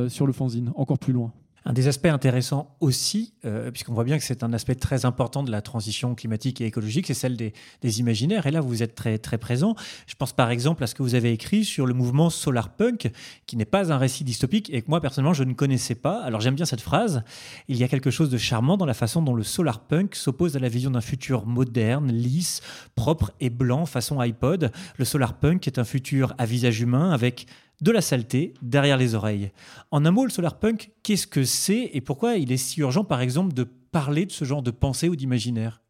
[0.07, 1.33] sur le fanzine, encore plus loin.
[1.63, 5.43] Un des aspects intéressants aussi, euh, puisqu'on voit bien que c'est un aspect très important
[5.43, 7.53] de la transition climatique et écologique, c'est celle des,
[7.99, 8.47] imaginaires.
[8.47, 9.75] Et là, vous êtes très, très présent.
[10.07, 13.11] Je pense par exemple à ce que vous avez écrit sur le mouvement Solarpunk,
[13.45, 16.21] qui n'est pas un récit dystopique et que moi, personnellement, je ne connaissais pas.
[16.23, 17.23] Alors j'aime bien cette phrase.
[17.67, 20.59] Il y a quelque chose de charmant dans la façon dont le Solarpunk s'oppose à
[20.59, 22.61] la vision d'un futur moderne, lisse,
[22.95, 24.71] propre et blanc, façon iPod.
[24.97, 27.45] Le Solarpunk est un futur à visage humain avec
[27.81, 29.51] de la saleté derrière les oreilles.
[29.91, 33.21] En un mot, le solarpunk, qu'est-ce que c'est et pourquoi il est si urgent, par
[33.21, 35.81] exemple, de parler de ce genre de pensée ou d'imaginaire?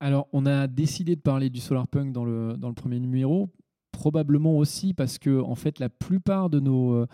[0.00, 3.50] Alors, on a décidé de parler du solarpunk dans le, dans le premier numéro,
[3.90, 6.94] probablement aussi parce que, en fait, la plupart de nos...
[6.94, 7.06] Euh,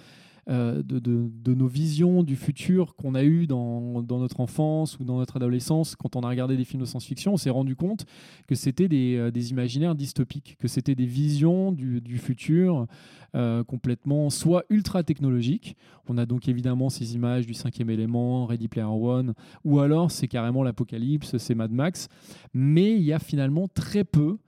[0.51, 5.37] euh, de, nos visions du futur qu'on a eu dans, notre enfance ou dans notre
[5.37, 8.07] adolescence, quand on a regardé des films de science-fiction, on s'est rendu compte
[8.47, 12.87] que c'était des, euh, imaginaires dystopiques, que c'était des visions du, futur
[13.35, 15.77] euh, complètement soit ultra technologiques.
[16.09, 19.35] On a donc évidemment ces images du cinquième élément, Ready Player One,
[19.65, 22.09] ou alors c'est carrément l'apocalypse, c'est Mad Max.
[22.55, 24.39] Mais il y a finalement très peu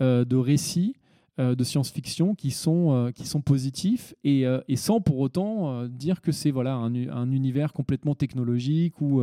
[0.00, 0.94] de récits
[1.40, 6.32] de science-fiction qui sont, euh, qui sont positifs et, euh, sans pour autant dire que
[6.32, 9.22] c'est voilà, un, un, univers complètement technologique où,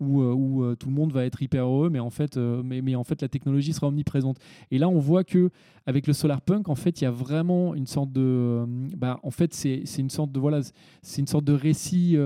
[0.00, 3.28] tout le monde va être hyper heureux, mais en, fait, mais, mais, en fait la
[3.28, 4.38] technologie sera omniprésente.
[4.70, 5.50] Et là, on voit que
[5.86, 8.64] avec le solar punk, en fait, il y a vraiment une sorte de,
[8.96, 10.60] bah, en fait, c'est une sorte de voilà,
[11.02, 12.16] c'est une sorte de récit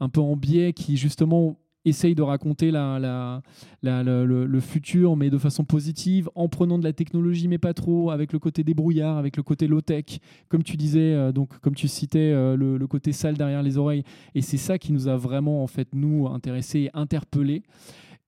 [0.00, 1.56] un peu en biais qui justement
[1.88, 3.42] essaye de raconter la,
[3.82, 8.32] le, futur, mais de façon positive, en prenant de la technologie, mais pas trop, avec
[8.32, 12.32] le côté débrouillard, avec le côté low-tech, comme tu disais, euh, donc comme tu citais,
[12.32, 14.04] euh, le, côté sale derrière les oreilles.
[14.34, 17.62] Et c'est ça qui nous a vraiment, en fait, nous, intéressés, interpellés.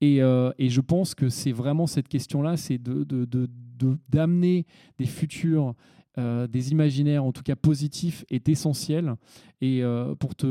[0.01, 3.07] Et, euh, et je pense que c'est vraiment cette question-là, c'est d'amener
[4.09, 4.65] de, de,
[4.99, 5.75] des futurs
[6.53, 9.15] des imaginaires, en tout cas positifs, est essentiel.
[9.63, 10.47] Et euh, pour te,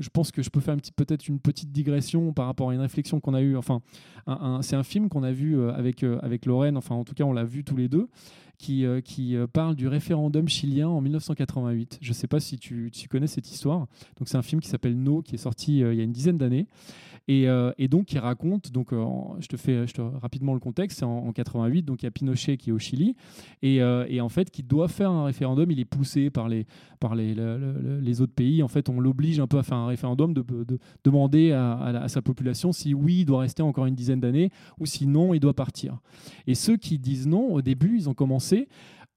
[0.00, 3.20] je pense que je peux faire peut-être une petite digression par rapport à une réflexion
[3.20, 3.56] qu'on a eue.
[3.56, 3.80] Enfin,
[4.62, 7.32] c'est un film qu'on a vu euh, avec, avec Lorraine, enfin en tout cas on
[7.32, 8.08] l'a vu tous les deux,
[8.58, 11.98] qui, qui parle du référendum chilien en 1988.
[12.00, 13.86] Je ne sais pas si tu, tu, connais cette histoire.
[14.18, 16.38] Donc c'est un film qui s'appelle No, qui est sorti il y a une dizaine
[16.38, 16.66] d'années.
[17.28, 17.46] Et,
[17.78, 21.26] et, donc il raconte, donc je te fais je te, rapidement le contexte, c'est en,
[21.26, 23.16] en, 88, donc il y a Pinochet qui est au Chili,
[23.62, 26.66] et, et en fait qui doit faire un référendum, il est poussé par les,
[27.00, 28.62] par les, les autres pays.
[28.62, 30.44] En fait, on l'oblige un peu à faire un référendum, de,
[31.04, 35.34] demander à, sa population si oui, il doit rester encore une dizaine d'années ou sinon,
[35.34, 35.98] il doit partir.
[36.46, 38.68] Et ceux qui disent non, au début, ils ont commencé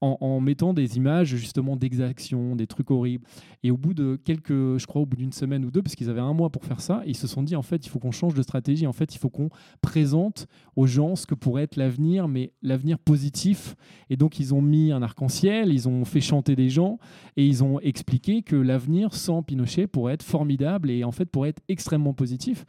[0.01, 3.25] en, mettant des images justement d'exactions, des trucs horribles.
[3.63, 6.09] Et au bout de quelques, je crois, au bout d'une semaine ou deux, parce qu'ils
[6.09, 8.11] avaient un mois pour faire ça, ils se sont dit en fait, il faut qu'on
[8.11, 8.87] change de stratégie.
[8.87, 9.49] En fait, il faut qu'on
[9.81, 13.75] présente aux gens ce que pourrait être l'avenir, mais l'avenir positif.
[14.09, 16.99] Et donc, ils ont mis un arc-en-ciel, ils ont fait chanter des gens
[17.37, 21.49] et ils ont expliqué que l'avenir sans Pinochet pourrait être formidable et en fait pourrait
[21.49, 22.65] être extrêmement positif.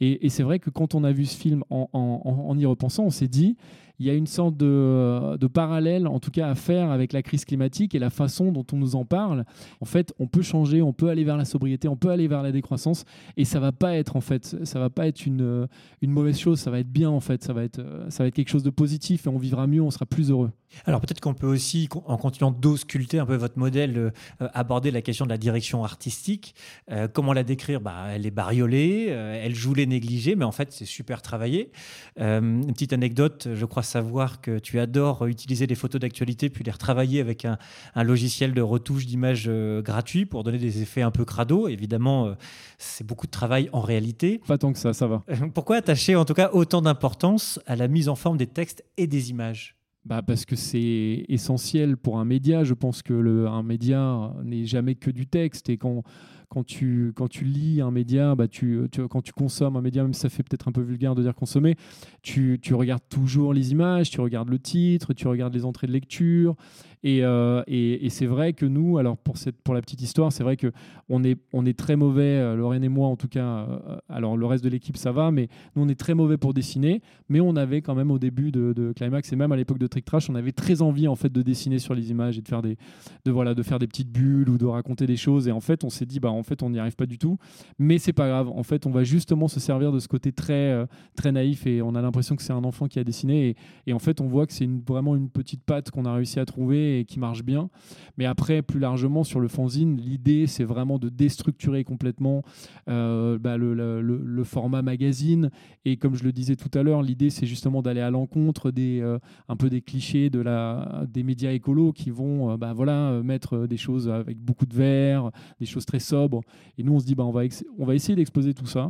[0.00, 3.26] Et, c'est vrai que quand on a vu ce film en y repensant, on s'est
[3.26, 3.56] dit
[3.98, 7.44] il y a une sorte de, parallèle, en tout cas, à faire avec la crise
[7.44, 9.44] climatique et la façon dont on nous en parle.
[9.80, 12.42] En fait, on peut changer, on peut aller vers la sobriété, on peut aller vers
[12.42, 13.04] la décroissance,
[13.36, 15.68] et ça va pas être en fait, ça va pas être une,
[16.02, 18.34] une mauvaise chose, ça va être bien en fait, ça va être, ça va être
[18.34, 20.50] quelque chose de positif et on vivra mieux, on sera plus heureux.
[20.84, 24.10] Alors peut-être qu'on peut aussi, en continuant d'ausculter un peu votre modèle, euh,
[24.52, 26.54] aborder la question de la direction artistique.
[26.90, 27.80] Euh, comment la décrire?
[27.80, 31.72] Bah, Elle est bariolée, euh, elle joue les négligés, mais en fait c'est super travaillé.
[32.18, 36.70] une petite anecdote, je crois savoir que tu adores utiliser des photos d'actualité puis les
[36.70, 37.58] retravailler avec un,
[37.96, 39.50] logiciel de retouche d'images
[39.82, 41.68] gratuit pour donner des effets un peu crado.
[41.68, 42.34] Évidemment,
[42.78, 44.40] c'est beaucoup de travail en réalité.
[44.46, 45.24] Pas tant que ça, ça va.
[45.54, 49.06] Pourquoi attacher en tout cas autant d'importance à la mise en forme des textes et
[49.06, 49.78] des images?
[50.04, 52.64] Bah parce que c'est essentiel pour un média.
[52.64, 56.02] Je pense que le, un média n'est jamais que du texte et quand
[56.48, 60.14] quand tu, quand tu lis un média, bah tu, quand tu consommes un média, même
[60.14, 61.76] si ça fait peut-être un peu vulgaire de dire consommer,
[62.22, 65.92] tu, tu, regardes toujours les images, tu regardes le titre, tu regardes les entrées de
[65.92, 66.56] lecture.
[67.04, 70.42] Et, euh, et, c'est vrai que nous, alors pour, cette, pour la petite histoire, c'est
[70.42, 73.98] vrai qu'on est, on est très mauvais, euh, Lorraine et moi en tout cas, euh,
[74.08, 77.00] alors le reste de l'équipe ça va, mais nous on est très mauvais pour dessiner,
[77.28, 79.86] mais on avait quand même au début de, de Climax et même à l'époque de
[79.86, 82.48] Trick Trash, on avait très envie en fait de dessiner sur les images et de
[82.48, 82.76] faire des,
[83.24, 85.46] de, voilà, de faire des petites bulles ou de raconter des choses.
[85.48, 87.38] Et en fait, on s'est dit, bah, en fait, on n'y arrive pas du tout.
[87.78, 88.48] Mais c'est pas grave.
[88.48, 91.82] En fait, on va justement se servir de ce côté très, euh, très naïf et
[91.82, 93.56] on a l'impression que c'est un enfant qui a dessiné.
[93.86, 96.44] Et, en fait, on voit que c'est vraiment une petite patte qu'on a réussi à
[96.44, 97.70] trouver et qui marche bien.
[98.16, 102.42] Mais après, plus largement sur le fanzine, l'idée, c'est vraiment de déstructurer complètement
[102.88, 105.50] euh, bah, le, format magazine.
[105.84, 109.00] Et comme je le disais tout à l'heure, l'idée, c'est justement d'aller à l'encontre des,
[109.00, 113.66] euh, un peu des clichés de la, des médias écolos qui vont bah, voilà, mettre
[113.66, 116.27] des choses avec beaucoup de verre, des choses très sobres
[116.76, 117.42] et nous, on se dit, bah, on, va
[117.78, 118.88] on va essayer d'exposer tout ça.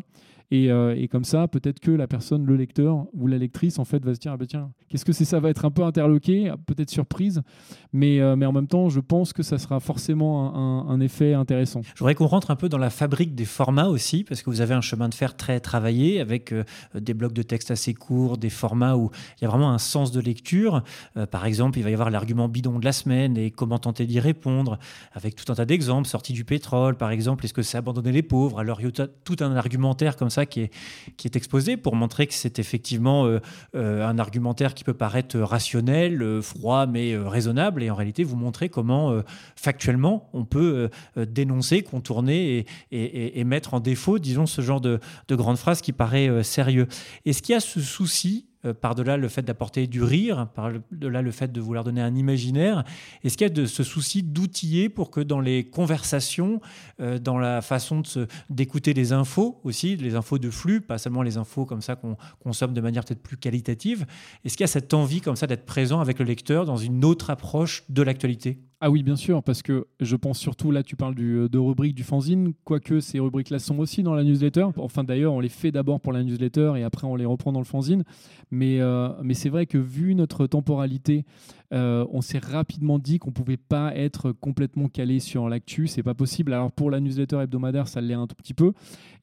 [0.52, 4.02] Euh, et, comme ça, peut-être que la personne, le lecteur ou la lectrice, en fait,
[4.04, 6.50] va se dire ah bah tiens, qu'est-ce que c'est ça Va être un peu interloqué,
[6.66, 7.42] peut-être surprise,
[7.92, 11.82] mais, euh, mais en même temps, je pense que ça sera forcément un, effet intéressant.
[11.82, 14.60] Je voudrais qu'on rentre un peu dans la fabrique des formats aussi, parce que vous
[14.60, 18.36] avez un chemin de fer très travaillé avec euh, des blocs de texte assez courts,
[18.36, 20.82] des formats où il y a vraiment un sens de lecture.
[21.30, 24.18] par exemple, il va y avoir l'argument bidon de la semaine et comment tenter d'y
[24.18, 24.78] répondre,
[25.12, 28.22] avec tout un tas d'exemples, sortie du pétrole, par exemple, est-ce que c'est abandonner les
[28.22, 28.58] pauvres?
[28.58, 32.34] Alors, il y a tout un argumentaire comme ça qui est, exposé pour montrer que
[32.34, 33.40] c'est effectivement euh,
[33.74, 37.82] euh, un argumentaire qui peut paraître rationnel, euh, froid, mais raisonnable.
[37.82, 39.22] Et en réalité, vous montrez comment
[39.56, 45.34] factuellement on peut dénoncer, contourner et, et, mettre en défaut, disons, ce genre de, de
[45.34, 46.86] grande phrase qui paraît sérieux.
[47.24, 51.30] Est-ce qu'il y a ce souci euh, par-delà le fait d'apporter du rire, par-delà le
[51.30, 52.84] fait de vouloir donner un imaginaire
[53.22, 56.60] Est-ce qu'il y a de ce souci d'outiller pour que dans les conversations,
[57.00, 58.02] euh, dans la façon
[58.50, 62.16] d'écouter les infos aussi, les infos de flux, pas seulement les infos comme ça qu'on
[62.40, 64.06] consomme de manière peut-être plus qualitative,
[64.44, 67.04] est-ce qu'il y a cette envie comme ça d'être présent avec le lecteur dans une
[67.04, 68.58] autre approche de l'actualité?
[68.80, 71.96] Ah oui, bien sûr, parce que je pense surtout, là, tu parles du, de rubriques
[71.96, 74.66] du fanzine, quoique ces rubriques-là sont aussi dans la newsletter.
[74.76, 77.58] Enfin, d'ailleurs, on les fait d'abord pour la newsletter et après, on les reprend dans
[77.58, 78.04] le fanzine.
[78.52, 81.24] Mais, euh, mais c'est vrai que vu notre temporalité,
[81.72, 86.14] euh, on s'est rapidement dit qu'on pouvait pas être complètement calé sur l'actu, c'est pas
[86.14, 86.52] possible.
[86.52, 88.72] Alors pour la newsletter hebdomadaire, ça l'est un tout petit peu,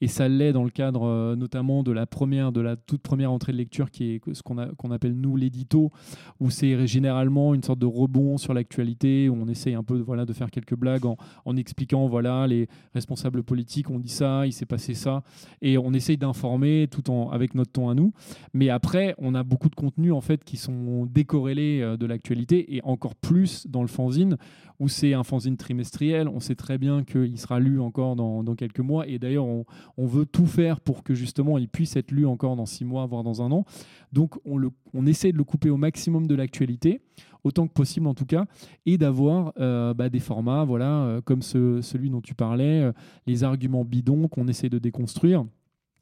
[0.02, 3.32] et ça l'est dans le cadre euh, notamment de la première, de la toute première
[3.32, 5.92] entrée de lecture qui est ce qu'on appelle nous l'édito,
[6.40, 10.26] où c'est généralement une sorte de rebond sur l'actualité, où on essaye un peu voilà
[10.26, 14.66] de faire quelques blagues en, expliquant voilà les responsables politiques ont dit ça, il s'est
[14.66, 15.24] passé ça,
[15.62, 18.14] et on essaye d'informer tout en avec notre ton à nous.
[18.54, 22.35] Mais après, on a beaucoup de contenus en fait qui sont décorrélés euh, de l'actualité
[22.50, 24.38] et encore plus dans le fanzine
[24.80, 26.28] où c'est un fanzine trimestriel.
[26.28, 30.26] On sait très bien qu'il sera lu encore dans, quelques mois et d'ailleurs on, veut
[30.26, 33.42] tout faire pour que justement il puisse être lu encore dans six mois, voire dans
[33.42, 33.66] un an.
[34.14, 37.02] Donc on essaie de le couper au maximum de l'actualité
[37.46, 38.46] autant que possible en tout cas,
[38.86, 42.92] et d'avoir euh, bah, des formats voilà, euh, comme celui dont tu parlais, euh,
[43.28, 45.46] les arguments bidons qu'on essaie de déconstruire.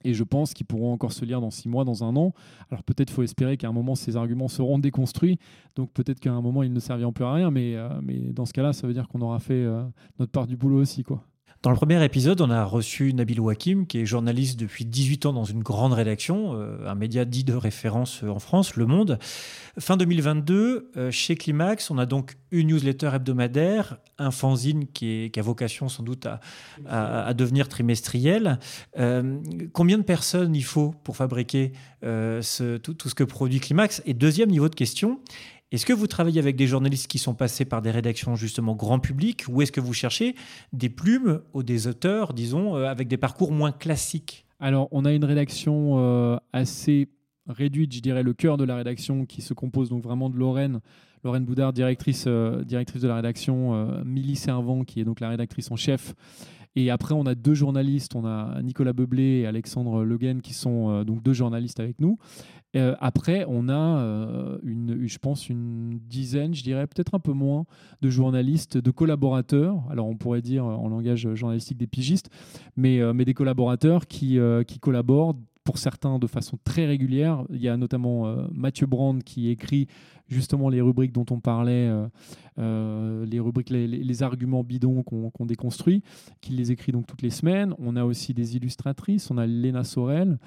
[0.04, 2.34] Et je pense qu'ils pourront encore se lire dans six mois, dans un an.
[2.70, 5.38] Alors peut-être faut espérer qu'à un moment ces arguments seront déconstruits.
[5.76, 7.52] Donc peut-être qu'à un moment ils ne serviront plus à rien.
[7.52, 9.84] Mais, euh, mais dans ce cas-là, ça veut dire qu'on aura fait euh,
[10.20, 11.04] notre part du boulot aussi.
[11.04, 11.24] quoi.
[11.63, 15.32] Dans le premier épisode, on a reçu Nabil Wakim, qui est journaliste depuis 18 ans
[15.32, 19.17] dans une grande rédaction, euh, un média dit de référence en France, Le Monde.
[19.80, 25.41] Fin 2022, euh, chez Climax, on a donc une newsletter hebdomadaire, un fanzine qui, a
[25.41, 26.28] vocation sans doute
[26.86, 28.60] à, devenir trimestriel.
[28.99, 29.39] Euh,
[29.71, 31.71] combien de personnes il faut pour fabriquer
[32.02, 32.08] tout,
[33.10, 34.04] ce que produit Climax?
[34.06, 35.21] Et deuxième niveau de question,
[35.74, 39.00] est-ce que vous travaillez avec des journalistes qui sont passés par des rédactions justement grand
[39.00, 40.36] public ou est-ce que vous cherchez
[40.72, 44.46] des plumes ou des auteurs, disons, euh, avec des parcours moins classiques?
[44.60, 47.10] Alors, on a une rédaction euh, assez
[47.48, 50.80] réduite, je dirais, le cœur de la rédaction qui se compose donc vraiment de Lorraine.
[51.24, 55.72] Lorraine Boudard, directrice, euh, directrice de la rédaction, Milly Servant, qui est donc la rédactrice
[55.72, 56.14] en chef,
[56.76, 61.04] et après, on a deux journalistes, on a Nicolas Beublé et Alexandre Leguen qui sont
[61.04, 62.18] donc deux journalistes avec nous.
[62.76, 67.34] Euh, après, on a, euh, une, je pense, une dizaine, je dirais peut-être un peu
[67.34, 67.66] moins,
[68.02, 69.84] de journalistes, de collaborateurs.
[69.90, 72.30] Alors, on pourrait dire en langage journalistique des pigistes,
[72.76, 77.43] mais, euh, mais des collaborateurs qui, qui collaborent pour certains de façon très régulière.
[77.49, 79.88] Il y a notamment Mathieu Brand qui écrit
[80.34, 82.08] justement les rubriques dont on parlait, euh,
[82.60, 86.04] euh, les rubriques, les, arguments bidons qu'on déconstruit,
[86.41, 87.73] qu'il les écrit donc toutes les semaines.
[87.80, 90.38] On a aussi des illustratrices, on a Léna Sorel,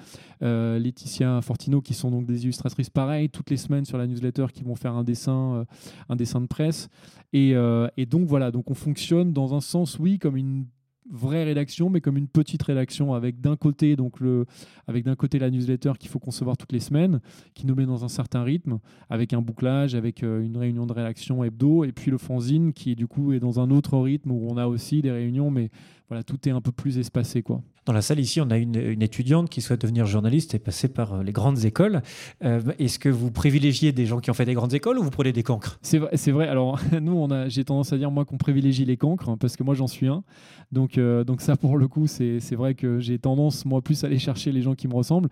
[0.41, 4.47] euh, Laetitia Fortino, qui sont donc des illustratrices pareilles toutes les semaines sur la newsletter,
[4.53, 5.65] qui vont faire un dessin,
[6.09, 6.89] un dessin de presse.
[7.33, 7.53] Et,
[7.97, 10.65] et donc voilà, donc on fonctionne dans un sens, oui, comme une
[11.11, 14.45] vraie rédaction, mais comme une petite rédaction avec d'un côté donc le,
[14.87, 17.21] avec d'un côté la newsletter qu'il faut concevoir toutes les semaines,
[17.53, 20.93] qui nous met dans un certain rythme, avec un bouclage, avec euh, une réunion de
[20.93, 24.47] rédaction hebdo, et puis le fanzine qui du coup est dans un autre rythme où
[24.49, 25.69] on a aussi des réunions, mais
[26.09, 27.61] voilà tout est un peu plus espacé quoi.
[27.87, 31.13] Dans la salle ici, on a une, étudiante qui souhaite devenir journaliste et passer par
[31.13, 32.01] euh, les grandes écoles.
[32.43, 35.09] Euh, est-ce que vous privilégiez des gens qui ont fait des grandes écoles ou vous
[35.09, 35.79] prenez des cancres?
[35.81, 39.37] C'est vrai, vrai, Alors nous, j'ai tendance à dire moi qu'on privilégie les cancres hein,
[39.39, 40.25] parce que moi j'en suis un.
[40.73, 44.07] Donc, euh, donc ça pour le coup, c'est, vrai que j'ai tendance moi plus à
[44.07, 45.29] aller chercher les gens qui me ressemblent.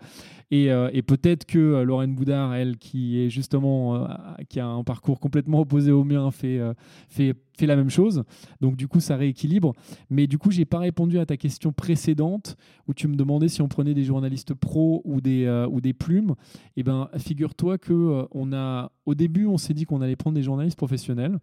[0.50, 4.08] Et, et peut-être que Lorraine Boudard, elle, qui est justement
[4.48, 6.60] qui a un parcours complètement opposé au mien, fait,
[7.08, 8.24] fait fait la même chose.
[8.60, 9.72] Donc du coup, ça rééquilibre.
[10.10, 13.62] Mais du coup, j'ai pas répondu à ta question précédente où tu me demandais si
[13.62, 16.34] on prenait des journalistes pros ou des, euh, ou des plumes.
[16.76, 20.34] Eh ben, figure-toi que euh, on a, au début, on s'est dit qu'on allait prendre
[20.34, 21.38] des journalistes professionnels.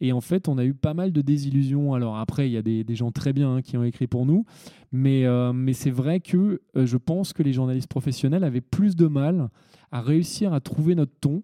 [0.00, 1.94] Et en fait, on a eu pas mal de désillusions.
[1.94, 4.26] Alors après, il y a des, des gens très bien hein, qui ont écrit pour
[4.26, 4.44] nous.
[4.92, 9.06] Mais, euh, mais c'est vrai que je pense que les journalistes professionnels avaient plus de
[9.06, 9.50] mal
[9.90, 11.42] à réussir à trouver notre ton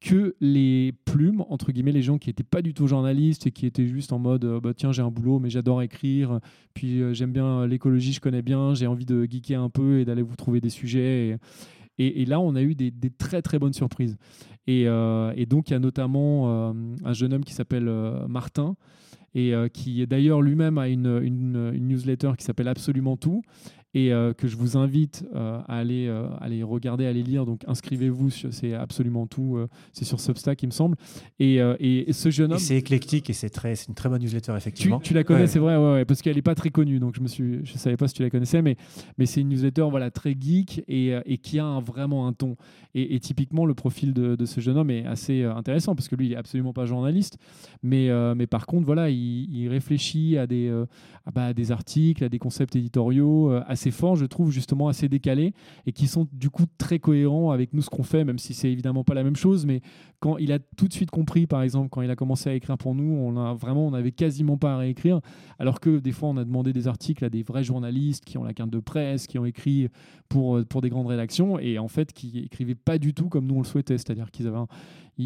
[0.00, 3.66] que les plumes, entre guillemets, les gens qui n'étaient pas du tout journalistes et qui
[3.66, 6.40] étaient juste en mode euh, bah, tiens, j'ai un boulot, mais j'adore écrire,
[6.72, 10.04] puis euh, j'aime bien l'écologie, je connais bien, j'ai envie de geeker un peu et
[10.06, 11.38] d'aller vous trouver des sujets.
[11.98, 14.16] Et, là, on a eu des, très très bonnes surprises.
[14.66, 16.48] Et, euh, donc, il y a notamment
[17.04, 17.92] un jeune homme qui s'appelle
[18.26, 18.76] Martin
[19.34, 23.42] et qui d'ailleurs lui-même a une, une, newsletter qui s'appelle Absolument Tout
[23.92, 27.44] et euh, que je vous invite euh, à aller, euh, aller regarder, à aller lire.
[27.44, 29.58] Donc inscrivez-vous, c'est absolument tout.
[29.92, 30.96] c'est sur Substack, il me semble.
[31.38, 32.58] Et, et, ce jeune homme.
[32.58, 35.00] C'est éclectique et c'est très, c'est une très bonne newsletter effectivement.
[35.00, 37.28] Tu, la connais, c'est vrai, ouais, parce qu'elle n'est pas très connue, donc je me
[37.28, 38.76] suis, je savais pas si tu la connaissais, mais,
[39.18, 42.56] mais c'est une newsletter voilà très geek et, et qui a vraiment un ton.
[42.94, 46.26] Et, typiquement, le profil de, de, ce jeune homme est assez intéressant parce que lui,
[46.26, 47.38] il est absolument pas journaliste,
[47.82, 50.72] mais, mais par contre, voilà, il, il réfléchit à des,
[51.32, 55.08] bah, à des articles, à des concepts éditoriaux, à assez forts, je trouve, justement assez
[55.08, 55.54] décalés
[55.86, 58.70] et qui sont du coup très cohérents avec nous ce qu'on fait, même si c'est
[58.70, 59.64] évidemment pas la même chose.
[59.64, 59.80] Mais
[60.20, 62.76] quand il a tout de suite compris, par exemple, quand il a commencé à écrire
[62.76, 65.20] pour nous, on a vraiment, on n'avait quasiment pas à réécrire,
[65.58, 68.44] alors que des fois on a demandé des articles à des vrais journalistes qui ont
[68.44, 69.88] la carte de presse, qui ont écrit
[70.28, 73.56] pour, pour des grandes rédactions et en fait qui écrivaient pas du tout comme nous
[73.56, 74.58] on le souhaitait, c'est-à-dire qu'ils avaient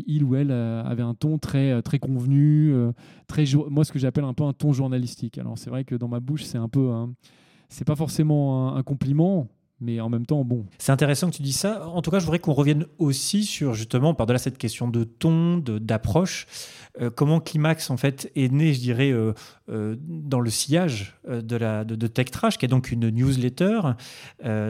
[0.07, 2.93] il ou elle euh, avait un ton très, euh, très convenu, euh,
[3.27, 5.39] très moi ce que j'appelle un peu un ton journalistique.
[5.39, 6.91] Alors c'est vrai que dans ma bouche c'est un peu
[7.75, 9.49] c'est pas forcément un, compliment
[9.81, 10.67] Mais en même temps, bon.
[10.79, 11.89] C'est intéressant que tu dis ça.
[11.89, 15.59] En tout cas, je voudrais qu'on revienne aussi sur justement, par-delà cette question de ton,
[15.59, 16.47] d'approche,
[17.01, 19.33] euh, comment Climax en fait est né, je dirais, euh,
[19.69, 23.81] euh, dans le sillage de, la, de, Tech Trash, qui est donc une newsletter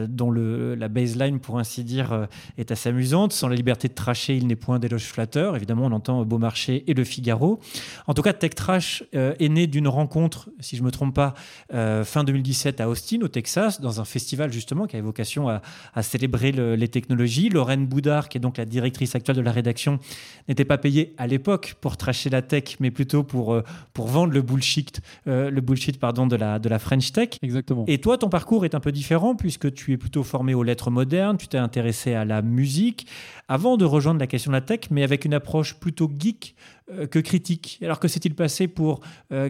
[0.07, 3.33] dont le, la baseline, pour ainsi dire, est assez amusante.
[3.33, 5.55] Sans la liberté de tracher, il n'est point d'éloge flatteur.
[5.55, 7.59] Évidemment, on entend Beaumarchais et Le Figaro.
[8.07, 11.33] En tout cas, Tech Trash est né d'une rencontre, si je ne me trompe pas,
[11.69, 15.61] fin 2017 à Austin, au Texas, dans un festival justement qui avait vocation à,
[15.93, 17.49] à célébrer les technologies.
[17.49, 19.99] Lorraine Boudard, qui est donc la directrice actuelle de la rédaction,
[20.47, 23.63] n'était pas payée à l'époque pour tracher la tech, mais plutôt pour, euh,
[23.93, 27.29] pour vendre le bullshit, euh, le bullshit pardon, de, la, de la French Tech.
[27.41, 27.85] Exactement.
[27.87, 30.91] Et toi, ton parcours est un peu différent puisque tu es plutôt formé aux lettres
[30.91, 33.07] modernes, tu t'es intéressé à la musique
[33.47, 36.55] avant de rejoindre la question de la tech, mais avec une approche plutôt geek
[36.91, 37.79] euh, que critique.
[37.83, 39.01] Alors que s'est-il passé pour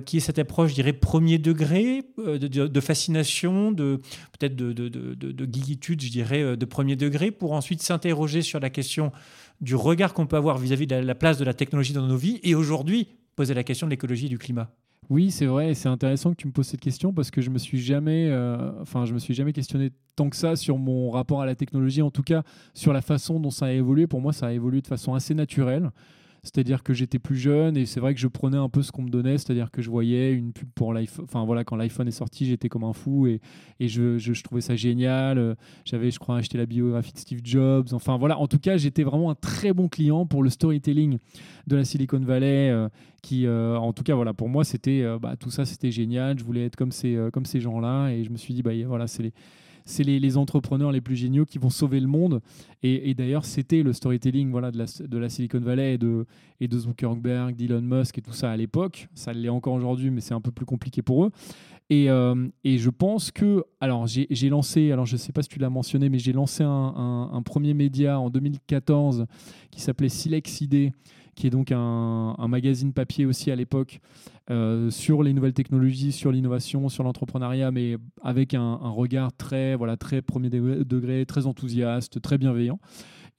[0.06, 4.02] qui est cette approche, je dirais, premier degré de, fascination, de
[4.38, 8.70] peut-être de, de, de, geekitude, je dirais, de premier degré, pour ensuite s'interroger sur la
[8.70, 9.12] question
[9.62, 12.39] du regard qu'on peut avoir vis-à-vis de la place de la technologie dans nos vies
[12.43, 14.72] et aujourd'hui poser la question de l'écologie et du climat?
[15.10, 17.60] Oui, c'est vrai, c'est intéressant que tu me poses cette question parce que je me
[17.60, 21.41] suis jamais, euh, enfin, je me suis jamais questionné tant que ça sur mon rapport
[21.41, 22.43] à la technologie, en tout cas
[22.74, 24.08] sur la façon dont ça a évolué.
[24.08, 25.91] Pour moi, ça a évolué de façon assez naturelle.
[26.46, 29.02] C'est-à-dire que j'étais plus jeune et c'est vrai que je prenais un peu ce qu'on
[29.02, 31.26] me donnait, c'est-à-dire que je voyais une pub pour l'iPhone.
[31.26, 33.41] Enfin voilà, quand l'iPhone est sorti, j'étais comme un fou et,
[33.80, 35.58] et je, je, trouvais ça génial.
[35.84, 37.88] J'avais, je crois, acheté la biographie de Steve Jobs.
[37.91, 41.18] Enfin voilà, en tout cas, j'étais vraiment un très bon client pour le storytelling
[41.68, 42.70] de la Silicon Valley.
[42.70, 42.89] Euh,
[43.22, 46.38] qui, euh, en tout cas, voilà, pour moi, c'était euh, bah, tout ça, c'était génial.
[46.38, 49.24] Je voulais être comme ces, ces gens-là et je me suis dit, bah voilà, c'est
[49.24, 49.34] les
[49.86, 52.41] c'est les, entrepreneurs les plus géniaux qui vont sauver le monde.
[52.83, 56.25] Et, d'ailleurs, c'était le storytelling voilà, de, la, de la Silicon Valley et de,
[56.59, 59.07] et de Zuckerberg, d'Elon Musk et tout ça à l'époque.
[59.13, 61.31] Ça l'est encore aujourd'hui, mais c'est un peu plus compliqué pour eux.
[61.91, 65.49] Et, euh, et je pense que, alors j'ai lancé, alors je ne sais pas si
[65.49, 69.27] tu l'as mentionné, mais j'ai lancé un, un, premier média en 2014
[69.69, 70.91] qui s'appelait Silex ID
[71.36, 73.99] qui est donc un, magazine papier aussi à l'époque
[74.49, 79.97] euh, sur les nouvelles technologies, sur l'innovation, sur l'entrepreneuriat, mais avec un, regard très, voilà,
[79.97, 82.79] très premier degré, très enthousiaste, très bienveillant.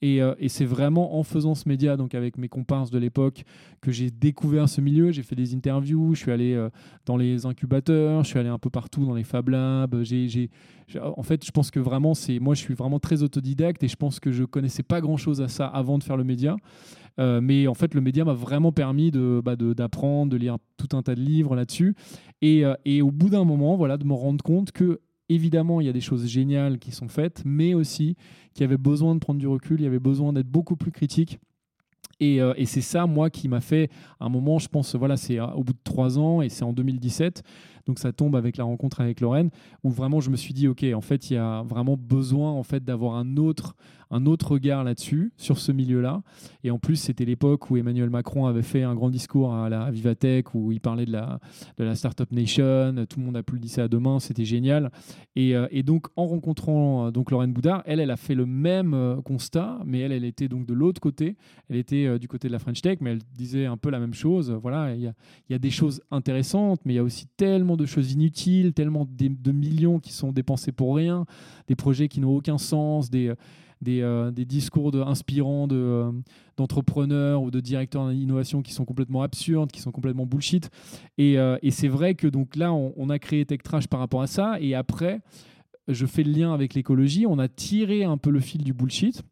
[0.03, 3.43] Euh, et, c'est vraiment en faisant ce média, donc avec mes comparses de l'époque,
[3.81, 5.11] que j'ai découvert ce milieu.
[5.11, 6.69] J'ai fait des interviews, je suis allé euh,
[7.05, 9.95] dans les incubateurs, je suis allé un peu partout dans les Fab Labs.
[11.01, 13.95] En fait, je pense que vraiment, c'est moi, je suis vraiment très autodidacte et je
[13.95, 16.55] pense que je connaissais pas grand-chose à ça avant de faire le média.
[17.19, 20.95] Euh, mais en fait, le média m'a vraiment permis de, bah, d'apprendre, de, lire tout
[20.95, 21.95] un tas de livres là-dessus.
[22.43, 24.99] Et, et au bout d'un moment, voilà, de me rendre compte que
[25.29, 28.15] évidemment, il y a des choses géniales qui sont faites, mais aussi
[28.53, 30.91] qu'il y avait besoin de prendre du recul, il y avait besoin d'être beaucoup plus
[30.91, 31.39] critique.
[32.19, 35.63] Et, euh, c'est ça, moi, qui m'a fait, un moment, je pense, voilà, c'est au
[35.63, 37.43] bout de trois ans, et c'est en 2017,
[37.85, 39.51] donc ça tombe avec la rencontre avec Lorraine,
[39.83, 42.63] où vraiment je me suis dit, OK, en fait, il y a vraiment besoin en
[42.63, 43.75] fait, d'avoir un autre,
[44.11, 46.21] un autre regard là-dessus, sur ce milieu-là.
[46.63, 49.91] Et en plus, c'était l'époque où Emmanuel Macron avait fait un grand discours à la
[49.91, 51.39] Vivatech où il parlait de la,
[51.77, 52.93] de Startup Nation.
[53.09, 54.91] Tout le monde applaudissait à deux mains, c'était génial.
[55.35, 58.93] Et, euh, donc, en rencontrant euh, donc Lorraine Boudard, elle, elle a fait le même
[58.93, 61.35] euh, constat, mais elle, elle était donc de l'autre côté.
[61.69, 64.13] Elle était du côté de la French Tech, mais elle disait un peu la même
[64.13, 64.51] chose.
[64.51, 65.13] Voilà, il y a,
[65.49, 69.07] y a, des choses intéressantes, mais il y a aussi tellement de choses inutiles, tellement
[69.09, 71.25] de millions qui sont dépensés pour rien,
[71.67, 73.33] des projets qui n'ont aucun sens, des
[73.81, 76.11] des, euh, des discours inspirants euh,
[76.57, 80.69] d'entrepreneurs ou de directeurs d'innovation qui sont complètement absurdes, qui sont complètement bullshit.
[81.17, 84.57] Et, euh, c'est vrai que donc là, on, a créé TechTrash par rapport à ça.
[84.59, 85.21] Et après,
[85.87, 87.25] je fais le lien avec l'écologie.
[87.27, 89.23] On a tiré un peu le fil du bullshit.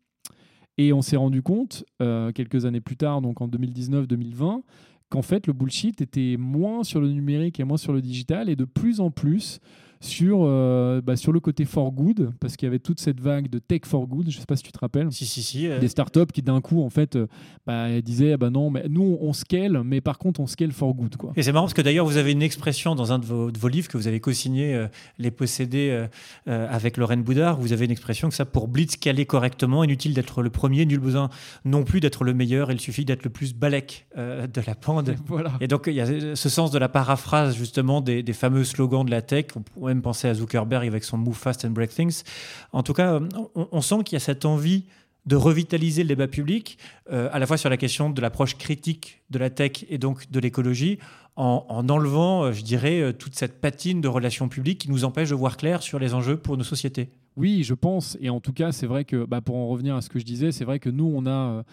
[0.77, 4.61] Et on s'est rendu compte, quelques années plus tard, donc en 2019-2020,
[5.09, 8.49] qu'en fait, le bullshit était moins sur le numérique et moins sur le digital.
[8.49, 9.61] Et de plus en plus,
[10.05, 13.49] sur, euh, bah, sur le côté for good, parce qu'il y avait toute cette vague
[13.49, 15.11] de tech for good, je ne sais pas si tu te rappelles.
[15.11, 15.67] Si, si, si.
[15.67, 15.79] Euh.
[15.79, 17.27] Des startups qui d'un coup, en fait, euh,
[17.65, 21.17] bah, disaient bah non, mais nous, on scale, mais par contre, on scale for good.
[21.17, 21.33] Quoi.
[21.35, 23.57] Et c'est marrant parce que d'ailleurs, vous avez une expression dans un de vos, de
[23.57, 24.85] vos livres que vous avez co-signé,
[25.17, 26.05] Les possédés,
[26.45, 30.41] avec Lorraine Boudard, vous avez une expression que ça, pour blitz scaler correctement, inutile d'être
[30.41, 31.29] le premier, nul besoin
[31.65, 35.15] non plus d'être le meilleur, il suffit d'être le plus balèque de la pande.
[35.27, 35.53] Voilà.
[35.59, 39.03] Et donc, il y a ce sens de la paraphrase, justement, des, des fameux slogans
[39.03, 39.47] de la tech.
[39.55, 42.23] On même penser à Zuckerberg avec son Move Fast and Break Things.
[42.71, 43.19] En tout cas,
[43.55, 44.85] on, sent qu'il y a cette envie
[45.25, 46.77] de revitaliser le débat public,
[47.11, 50.29] euh, à la fois sur la question de l'approche critique de la tech et donc
[50.29, 50.99] de l'écologie,
[51.35, 55.29] en, enlevant, euh, je dirais, euh, toute cette patine de relations publiques qui nous empêche
[55.29, 57.09] de voir clair sur les enjeux pour nos sociétés.
[57.35, 58.17] Oui, je pense.
[58.21, 60.25] Et en tout cas, c'est vrai que, bah, pour en revenir à ce que je
[60.25, 61.63] disais, c'est vrai que nous, on a,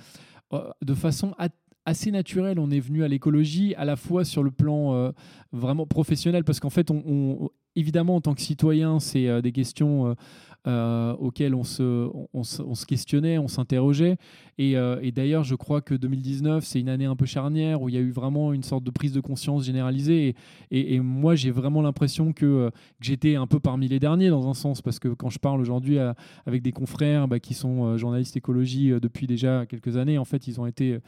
[0.83, 1.35] de façon
[1.85, 5.13] assez naturelle, on est venu à l'écologie, à la fois sur le plan
[5.53, 10.15] vraiment professionnel, parce qu'en fait, on, évidemment, en tant que citoyen, c'est des questions
[10.69, 11.15] euh,
[11.65, 14.17] se, on, se questionnait, on s'interrogeait.
[14.59, 17.89] Et, euh, et d'ailleurs, je crois que 2019, c'est une année un peu charnière où
[17.89, 20.37] il y a eu vraiment une sorte de prise de conscience généralisée.
[20.71, 24.49] Et, moi, j'ai vraiment l'impression que, euh, que j'étais un peu parmi les derniers dans
[24.49, 25.99] un sens, parce que quand je parle aujourd'hui
[26.47, 30.61] avec des confrères bah, qui sont journalistes écologie depuis déjà quelques années, en fait, ils
[30.61, 30.99] ont été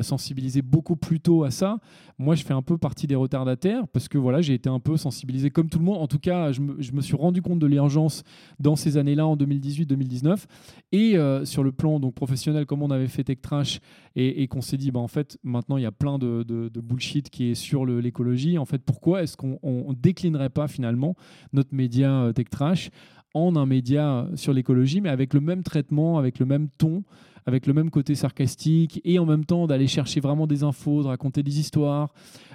[0.00, 1.78] sensibilisés beaucoup plus tôt à ça.
[2.18, 4.96] Moi, je fais un peu partie des retardataires parce que voilà, j'ai été un peu
[4.96, 5.98] sensibilisé comme tout le monde.
[5.98, 8.22] En tout cas, je me, suis rendu compte de l'urgence
[8.58, 10.44] dans ces années années-là, en 2018-2019.
[10.92, 13.80] Et euh, sur le plan donc, professionnel, comme on avait fait Tech Trash
[14.14, 17.50] et, qu'on s'est dit, bah, en fait, maintenant, il y a plein de, bullshit qui
[17.50, 18.58] est sur l'écologie.
[18.58, 21.16] En fait, pourquoi est-ce qu'on ne déclinerait pas finalement
[21.52, 22.90] notre média euh, Tech Trash
[23.34, 27.02] en un média sur l'écologie, mais avec le même traitement, avec le même ton,
[27.46, 31.08] avec le même côté sarcastique, et en même temps d'aller chercher vraiment des infos, de
[31.08, 32.12] raconter des histoires.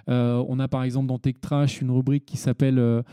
[0.07, 3.03] Euh, on a par exemple dans Tech Trash une rubrique qui s'appelle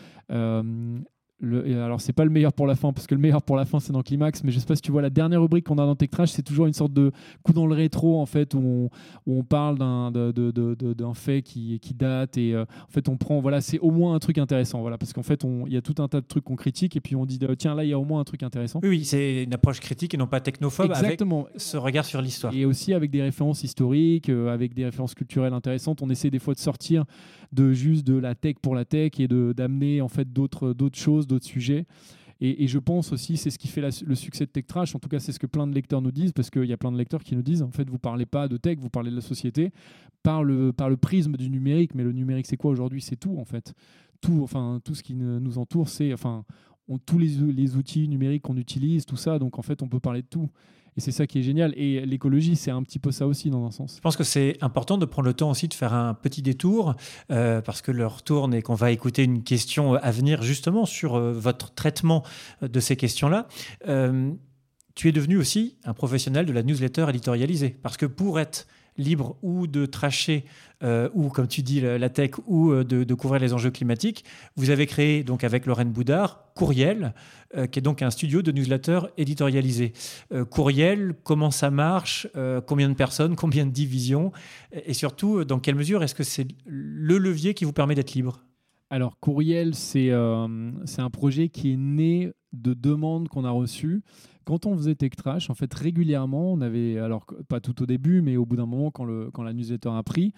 [1.40, 3.64] le, alors c'est pas le meilleur pour la fin parce que le meilleur pour la
[3.64, 5.78] fin c'est dans Climax mais je sais pas si tu vois la dernière rubrique qu'on
[5.78, 7.10] a dans Tech Trash c'est toujours une sorte de
[7.42, 8.84] coup dans le rétro en fait où on,
[9.26, 13.60] où on parle d'un fait qui, qui date et euh, en fait on prend voilà
[13.60, 16.08] c'est au moins un truc intéressant voilà parce qu'en fait il y a tout un
[16.08, 17.98] tas de trucs qu'on critique et puis on dit euh, tiens là il y a
[17.98, 18.80] au moins un truc intéressant.
[18.82, 21.46] Oui, oui c'est une approche critique et non pas technophobe Exactement.
[21.46, 22.54] avec ce regard sur l'histoire.
[22.54, 26.02] Et aussi avec des références historiques euh, avec des références culturelles intéressantes.
[26.02, 27.04] On essaie des fois de sortir
[27.54, 31.46] de juste de la tech pour la tech et d'amener en fait d'autres choses d'autres
[31.46, 31.86] sujets.
[32.40, 34.94] Et, je pense aussi, c'est ce qui fait le succès de Tech Trash.
[34.94, 36.76] En tout cas, c'est ce que plein de lecteurs nous disent, parce qu'il y a
[36.76, 39.10] plein de lecteurs qui nous disent, en fait, vous parlez pas de tech, vous parlez
[39.10, 39.70] de la société
[40.22, 41.94] par le, par le prisme du numérique.
[41.94, 43.00] Mais le numérique, c'est quoi aujourd'hui?
[43.00, 43.72] C'est tout, en fait.
[44.20, 46.44] Tout, enfin, tout ce qui nous entoure, c'est, enfin,
[47.06, 49.38] tous les, les outils numériques qu'on utilise, tout ça.
[49.38, 50.50] Donc, en fait, on peut parler de tout.
[50.96, 51.72] Et c'est ça qui est génial.
[51.76, 53.96] Et l'écologie, c'est un petit peu ça aussi, dans un sens.
[53.96, 56.94] Je pense que c'est important de prendre le temps aussi de faire un petit détour,
[57.30, 61.16] euh, parce que l'heure tourne et qu'on va écouter une question à venir justement sur
[61.16, 62.22] euh, votre traitement
[62.62, 63.48] de ces questions-là.
[63.88, 64.32] Euh,
[64.94, 68.66] tu es devenu aussi un professionnel de la newsletter éditorialisée, parce que pour être
[68.96, 70.44] libre ou de tracher
[70.82, 74.24] euh, ou, comme tu dis, la tech ou euh, de, couvrir les enjeux climatiques.
[74.56, 77.14] Vous avez créé, donc avec Lorraine Boudard, Courriel,
[77.56, 79.92] euh, qui est donc un studio de newsletter éditorialisé.
[80.50, 82.28] Courriel, comment ça marche
[82.66, 84.32] Combien de personnes Combien de divisions
[84.72, 88.40] Et surtout, dans quelle mesure est-ce que c'est le levier qui vous permet d'être libre?
[88.90, 90.10] Alors, Courriel, c'est
[90.84, 94.02] c'est un projet qui est né de demandes qu'on a reçues
[94.44, 98.22] quand on faisait Tech Trash, en fait, régulièrement, on avait, alors pas tout au début,
[98.22, 100.32] mais au bout d'un moment, quand, la newsletter a pris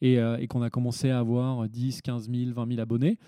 [0.00, 3.18] et, euh, et qu'on a commencé à avoir 10, 15 000, 20 000 abonnés,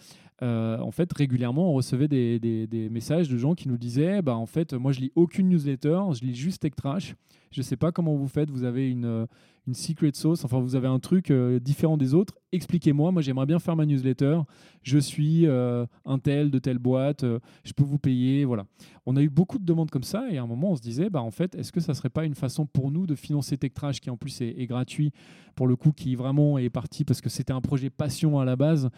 [0.42, 4.46] euh, en fait, régulièrement, on recevait des, messages de gens qui nous disaient bah, en
[4.46, 7.14] fait, moi, je lis aucune newsletter, je lis juste Tech Trash.
[7.52, 9.26] Je ne sais pas comment vous faites, vous avez une,
[9.66, 12.34] une secret sauce, enfin, vous avez un truc euh, différent des autres.
[12.52, 14.40] Expliquez-moi, moi, j'aimerais bien faire ma newsletter.
[14.82, 17.24] Je suis un tel de telle boîte,
[17.64, 18.44] je peux vous payer.
[18.44, 18.64] Voilà.
[19.06, 21.10] On a eu beaucoup de demandes comme ça, et à un moment, on se disait
[21.10, 23.72] bah, en fait, est-ce que ça serait pas une façon pour nous de financer Tech
[23.74, 25.12] Trash, qui en plus est, gratuit,
[25.56, 28.54] pour le coup, qui vraiment est parti parce que c'était un projet passion à la
[28.54, 28.88] base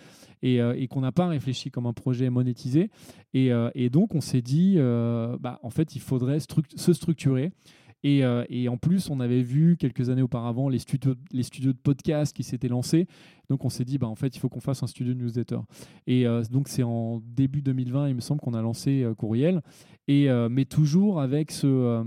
[0.43, 2.91] et, et qu'on n'a pas réfléchi comme un projet monétisé.
[3.37, 7.53] Et, euh, donc, on s'est dit, euh, bah, en fait, il faudrait se structurer.
[8.07, 12.33] Et, euh, et, en plus, on avait vu quelques années auparavant les studios, de podcast
[12.37, 13.09] qui s'étaient lancés.
[13.51, 15.59] Donc, on s'est dit, bah, en fait, il faut qu'on fasse un studio de newsletter.
[16.07, 19.61] Et donc, c'est en début 2020, il me semble, qu'on a lancé Courriel.
[20.07, 22.05] Et, mais toujours avec ce,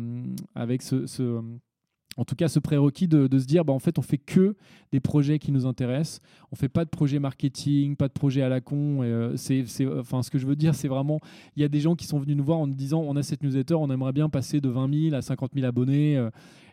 [0.55, 1.41] avec ce
[2.17, 4.55] en tout cas ce prérequis de, se dire bah, en fait on fait que
[4.91, 6.21] des projets qui nous intéressent.
[6.51, 8.99] On fait pas de projet marketing pas de projet à la con.
[9.03, 9.63] Euh, c'est,
[9.97, 11.19] enfin ce que je veux dire c'est vraiment
[11.55, 13.23] il y a des gens qui sont venus nous voir en nous disant on a
[13.23, 16.29] cette newsletter on aimerait bien passer de 20 000 à 50 000 abonnés euh,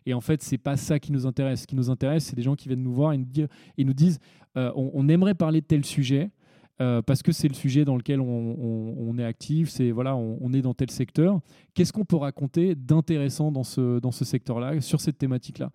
[0.07, 1.63] et en fait c'est pas ça qui nous intéresse.
[1.63, 4.19] Ce qui nous intéresse c'est des gens qui viennent nous voir et nous, disent
[4.57, 6.31] euh, on, aimerait parler de tel sujet
[6.79, 10.75] parce que c'est le sujet dans lequel on, est actif, c'est voilà, on, est dans
[10.75, 11.41] tel secteur.
[11.75, 15.71] Qu'est-ce qu'on peut raconter d'intéressant dans ce, dans ce secteur-là, sur cette thématique-là?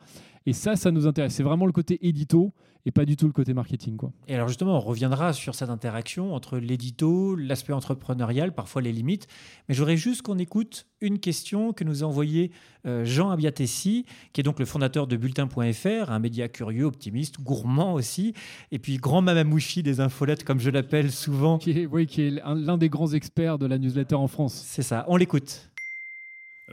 [0.45, 1.33] Et ça, ça nous intéresse.
[1.33, 2.53] C'est vraiment le côté édito
[2.85, 3.97] et pas du tout le côté marketing.
[3.97, 4.11] Quoi.
[4.27, 9.27] Et alors justement, on reviendra sur cette interaction entre l'édito, l'aspect entrepreneurial, parfois les limites.
[9.69, 12.51] Mais j'aurais juste qu'on écoute une question que nous a envoyée
[12.85, 17.93] euh, Jean Abiatessi, qui est donc le fondateur de Bulletin.fr, un média curieux, optimiste, gourmand
[17.93, 18.33] aussi,
[18.71, 21.57] et puis grand mamamouchi des infolettes, comme je l'appelle souvent.
[21.57, 24.53] Qui oui, qui est l'un des grands experts de la newsletter en France.
[24.53, 25.70] C'est ça, on l'écoute.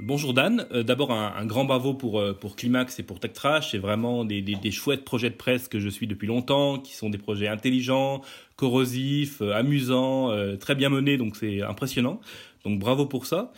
[0.01, 3.73] Bonjour Dan, euh, d'abord un, grand bravo pour, euh, pour Climax et pour Tech Trash,
[3.73, 7.19] c'est vraiment des, chouettes projets de presse que je suis depuis longtemps, qui sont des
[7.19, 8.23] projets intelligents,
[8.55, 12.21] corrosifs, euh, amusants, très bien menés, donc c'est impressionnant.
[12.65, 13.53] Donc bravo pour ça.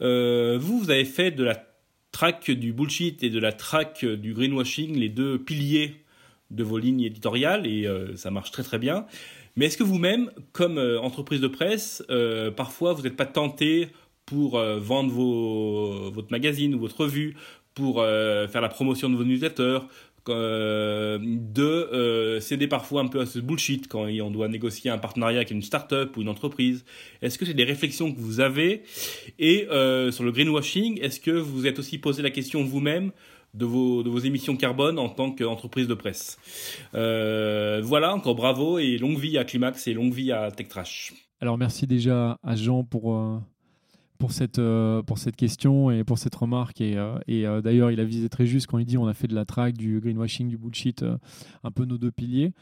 [0.00, 1.64] vous, vous avez fait de la
[2.10, 5.96] track du bullshit et de la track du greenwashing les deux piliers
[6.50, 9.06] de vos lignes éditoriales et ça marche très très bien.
[9.56, 12.04] Mais est-ce que vous-même, comme entreprise de presse,
[12.56, 13.88] parfois vous n'êtes pas tenté
[14.26, 17.36] pour vendre vos, votre magazine ou votre revue,
[17.74, 19.80] pour faire la promotion de vos newsletters,
[20.30, 24.96] euh, de euh, céder parfois un peu à ce bullshit quand on doit négocier un
[24.96, 26.86] partenariat avec une start-up ou une entreprise.
[27.20, 28.84] Est-ce que c'est des réflexions que vous avez?
[29.38, 33.12] Et euh, sur le greenwashing, est-ce que vous êtes aussi posé la question vous-même
[33.52, 36.38] de vos, de vos émissions carbone en tant qu'entreprise de presse?
[36.92, 41.12] Voilà, encore bravo et longue vie à Climax et longue vie à TechTrash.
[41.40, 43.14] Alors merci déjà à Jean pour
[44.18, 46.80] pour cette, euh, pour cette question et pour cette remarque.
[46.80, 49.14] Et, euh, et euh, d'ailleurs, il a visé très juste quand il dit on a
[49.14, 51.04] fait de la track, du greenwashing, du bullshit,
[51.62, 52.52] un peu nos deux piliers.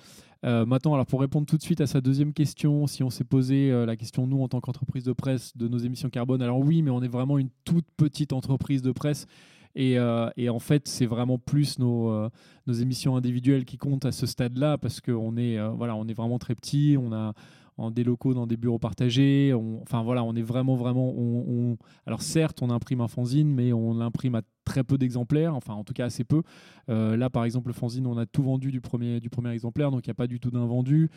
[0.42, 3.70] maintenant, alors pour répondre tout de suite à sa deuxième question, si on s'est posé
[3.86, 6.90] la question, nous, en tant qu'entreprise de presse, de nos émissions carbone, alors oui, mais
[6.90, 9.26] on est vraiment une toute petite entreprise de presse.
[9.74, 9.96] Et,
[10.36, 12.28] et, en fait, c'est vraiment plus nos,
[12.66, 16.54] nos, émissions individuelles qui comptent à ce stade-là parce qu'on est, voilà, est vraiment très
[16.54, 16.96] petit.
[16.98, 17.34] On a,
[17.82, 19.52] en des locaux dans des bureaux partagés.
[19.82, 21.12] enfin voilà, on est vraiment, vraiment.
[21.16, 21.76] On,
[22.06, 25.84] alors certes, on imprime un fanzine, mais on l'imprime à très peu d'exemplaires, enfin en
[25.84, 26.42] tout cas assez peu.
[26.88, 29.90] Euh, là, par exemple, le fanzine, on a tout vendu du premier, du premier exemplaire,
[29.90, 31.10] donc il n'y a pas du tout d'invendu.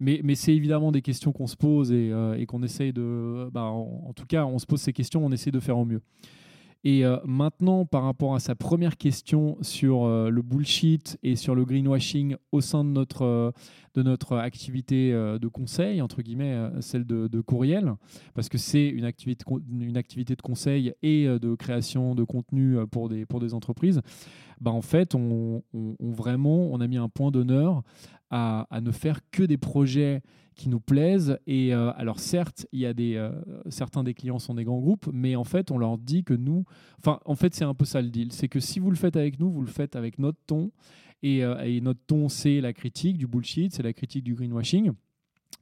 [0.00, 3.48] Mais, mais c'est évidemment des questions qu'on se pose et, euh, qu'on essaye de.
[3.52, 6.02] Bah, en, tout cas, on se pose ces questions, on essaie de faire au mieux.
[6.84, 11.54] Et euh, maintenant, par rapport à sa première question sur euh, le bullshit et sur
[11.54, 13.52] le greenwashing au sein de notre, euh,
[13.94, 17.94] de notre activité de conseil, entre guillemets, celle de, courriel,
[18.34, 23.38] parce que c'est une activité, de conseil et de création de contenu pour des, pour
[23.38, 24.00] des entreprises,
[24.60, 25.62] bah en fait, on,
[26.00, 27.82] vraiment, on a mis un point d'honneur
[28.30, 30.22] à, à, ne faire que des projets
[30.54, 31.38] qui nous plaisent.
[31.46, 33.30] Et euh, alors certes, il y a des, euh,
[33.68, 36.64] certains des clients sont des grands groupes, mais en fait, on leur dit que nous,
[36.98, 39.16] enfin, en fait, c'est un peu ça le deal, c'est que si vous le faites
[39.16, 40.70] avec nous, vous le faites avec notre ton.
[41.22, 44.90] Et, euh, et notre ton, c'est la critique du bullshit, c'est la critique du greenwashing.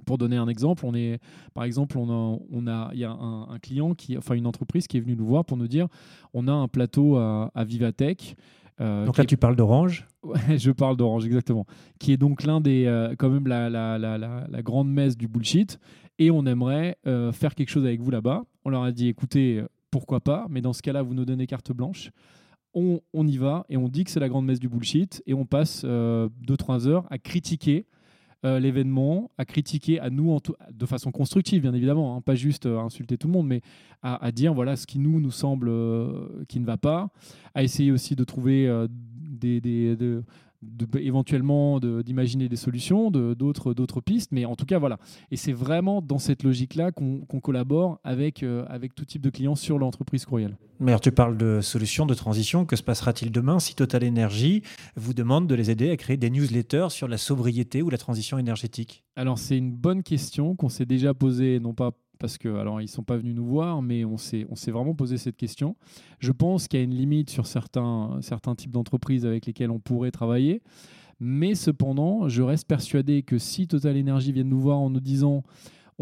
[0.06, 1.20] Pour donner un exemple, on est,
[1.52, 4.86] par exemple, on a, on a, il y a un, client qui, enfin une entreprise
[4.86, 5.88] qui est venue nous voir pour nous dire,
[6.32, 8.34] on a un plateau à, à Vivatech
[8.80, 10.06] euh, donc là, tu parles d'Orange
[10.56, 11.66] Je parle d'Orange, exactement.
[11.98, 15.28] Qui est donc l'un des, euh, quand même, la, la, la, la, grande messe du
[15.28, 15.78] bullshit.
[16.18, 18.42] Et on aimerait euh, faire quelque chose avec vous là-bas.
[18.64, 21.72] On leur a dit, écoutez, pourquoi pas, mais dans ce cas-là, vous nous donnez carte
[21.72, 22.10] blanche.
[22.72, 25.34] On, on, y va et on dit que c'est la grande messe du bullshit et
[25.34, 27.99] on passe 2-3 heures à critiquer euh,
[28.42, 30.38] l'événement, à critiquer, à nous,
[30.72, 33.60] de façon constructive, bien évidemment, hein, pas juste à insulter tout le monde, mais
[34.02, 37.10] à, dire voilà ce qui nous, nous semble euh, qui ne va pas,
[37.54, 39.60] à essayer aussi de trouver euh, des,
[40.98, 44.98] éventuellement d'imaginer des solutions, d'autres pistes, mais en tout cas voilà.
[45.30, 49.54] Et c'est vraiment dans cette logique-là qu'on collabore avec, euh, avec tout type de clients
[49.54, 50.56] sur l'entreprise courriel.
[50.78, 52.64] Mais alors tu parles de solutions, de transition.
[52.64, 54.62] Que se passera-t-il demain si Total Energy
[54.96, 58.38] vous demande de les aider à créer des newsletters sur la sobriété ou la transition
[58.38, 59.04] énergétique?
[59.16, 62.88] Alors c'est une bonne question qu'on s'est déjà posée, non pas parce que alors ils
[62.88, 65.74] sont pas venus nous voir, mais on s'est on s'est vraiment posé cette question.
[66.20, 69.80] Je pense qu'il y a une limite sur certains certains types d'entreprises avec lesquelles on
[69.80, 70.62] pourrait travailler,
[71.18, 75.42] mais cependant, je reste persuadé que si Total Energy viennent nous voir en nous disant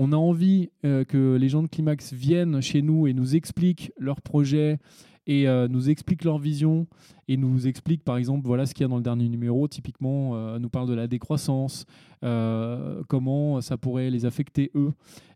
[0.00, 3.90] on a envie euh, que les gens de Climax viennent chez nous et nous expliquent
[3.98, 4.78] leurs projets
[5.26, 6.86] et euh, nous expliquent leur vision
[7.26, 9.66] et nous expliquent par exemple voilà ce qu'il y a dans le dernier numéro.
[9.66, 11.84] Typiquement euh, nous parle de la décroissance
[12.20, 14.92] comment ça pourrait les affecter eux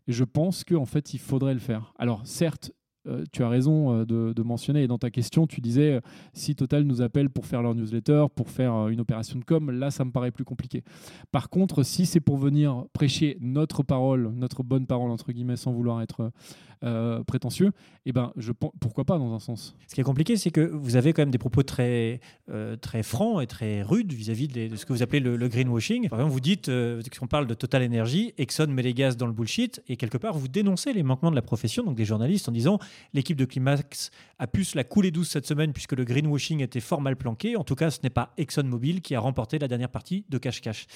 [0.07, 2.71] je pense qu'en fait il faudrait le faire alors certes
[3.05, 6.01] euh, tu as raison euh, de, mentionner, et dans ta question, tu disais, euh,
[6.31, 9.91] si Total nous appelle pour faire leur newsletter, pour faire une opération de com, là,
[9.91, 10.83] ça me paraît plus compliqué.
[11.31, 15.73] Par contre, si c'est pour venir prêcher notre parole, notre bonne parole, entre guillemets, sans
[15.73, 16.31] vouloir être
[17.25, 17.71] prétentieux,
[18.05, 20.95] eh ben, je, pourquoi pas, dans un sens Ce qui est compliqué, c'est que vous
[20.95, 22.19] avez quand même des propos très,
[22.81, 26.09] très francs et très rudes vis-à-vis de, ce que vous appelez le, greenwashing.
[26.09, 26.69] Par exemple, vous dites
[27.17, 30.37] qu'on parle de Total Energy, Exxon met les gaz dans le bullshit, et quelque part,
[30.37, 32.79] vous dénoncez les manquements de la profession, donc des journalistes, en disant
[33.13, 36.79] L'équipe de Climax a pu se la couler douce cette semaine puisque le greenwashing était
[36.79, 37.55] fort mal planqué.
[37.55, 40.87] En tout cas, ce n'est pas ExxonMobil qui a remporté la dernière partie de cache-cache.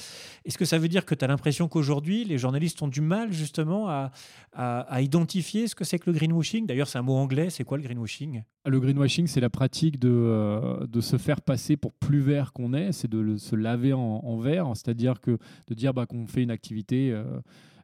[0.45, 3.31] Est-ce que ça veut dire que tu as l'impression qu'aujourd'hui, les journalistes ont du mal
[3.31, 4.11] justement à,
[4.53, 6.65] à, identifier ce que c'est que le greenwashing?
[6.65, 7.49] D'ailleurs, c'est un mot anglais.
[7.49, 8.41] C'est quoi le greenwashing?
[8.65, 12.73] Le greenwashing, c'est la pratique de, euh, de se faire passer pour plus vert qu'on
[12.73, 12.91] est.
[12.91, 17.11] C'est de se laver en, vert, c'est-à-dire que de dire bah, qu'on fait une activité.
[17.11, 17.39] Euh,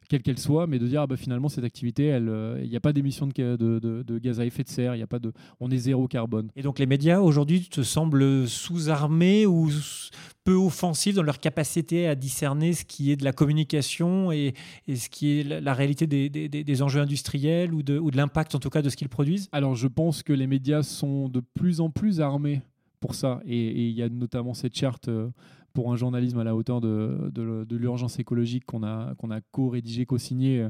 [0.08, 2.80] quelle qu'elle soit, mais de dire ah bah, finalement cette activité, il n'y euh, a
[2.80, 5.78] pas d'émission de, de, gaz à effet de serre, y a pas de, on est
[5.78, 6.50] zéro carbone.
[6.56, 9.70] Et donc les médias aujourd'hui te semblent sous-armés ou
[10.44, 14.54] peu offensifs dans leur capacité à discerner ce qui est de la communication et,
[14.86, 18.58] ce qui est la, réalité des, des, enjeux industriels ou de, ou de l'impact en
[18.58, 21.80] tout cas de ce qu'ils produisent Alors je pense que les médias sont de plus
[21.80, 22.62] en plus armés
[23.04, 23.40] pour ça.
[23.44, 25.28] Et il y a notamment cette charte euh,
[25.74, 30.68] pour un journalisme à la hauteur de, l'urgence écologique qu'on a, qu'on a co-rédigé, co-signé,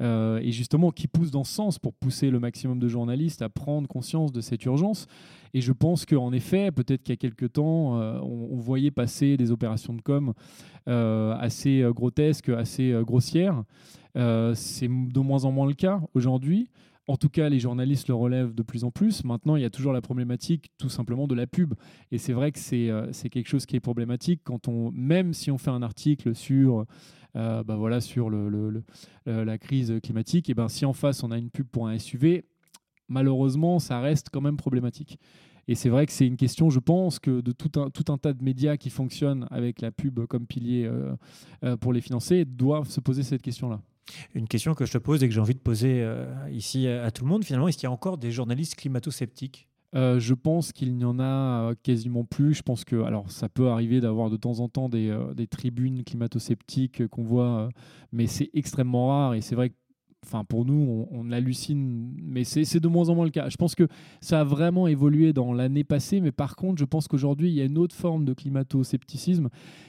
[0.00, 3.48] euh, et justement qui pousse dans ce sens pour pousser le maximum de journalistes à
[3.48, 5.06] prendre conscience de cette urgence.
[5.54, 9.36] Et je pense qu'en effet, peut-être qu'il y a quelques temps, euh, on, voyait passer
[9.36, 10.34] des opérations de com
[10.88, 13.64] euh, assez grotesques, assez grossières.
[14.14, 16.68] C'est de moins en moins le cas aujourd'hui.
[17.08, 19.24] En tout cas, les journalistes le relèvent de plus en plus.
[19.24, 21.74] Maintenant, il y a toujours la problématique tout simplement de la pub.
[22.12, 25.50] Et c'est vrai que c'est euh, quelque chose qui est problématique quand on, même si
[25.50, 26.86] on fait un article sur,
[27.34, 28.84] euh, bah voilà, sur le,
[29.26, 32.44] la crise climatique, et ben si en face on a une pub pour un SUV,
[33.08, 35.18] malheureusement, ça reste quand même problématique.
[35.68, 38.32] Et c'est vrai que c'est une question, je pense, que de tout un, tout tas
[38.32, 40.86] de médias qui fonctionnent avec la pub comme pilier
[41.64, 43.80] euh, pour les financer doivent se poser cette question-là.
[44.34, 47.10] Une question que je te pose et que j'ai envie de poser euh, ici à,
[47.10, 49.68] tout le monde, finalement, est-ce qu'il y a encore des journalistes climato-sceptiques?
[49.94, 52.54] Euh, je pense qu'il n'y en a euh, quasiment plus.
[52.54, 56.02] Je pense que, alors, ça peut arriver d'avoir de temps en temps des, des tribunes
[56.04, 57.68] climato-sceptiques qu'on voit,
[58.10, 59.34] mais c'est extrêmement rare.
[59.34, 59.74] Et c'est vrai que
[60.24, 63.48] enfin pour nous, on, hallucine, mais c'est de moins en moins le cas.
[63.48, 63.88] Je pense que
[64.20, 67.60] ça a vraiment évolué dans l'année passée, mais par contre, je pense qu'aujourd'hui, il y
[67.60, 69.48] a une autre forme de climato-scepticisme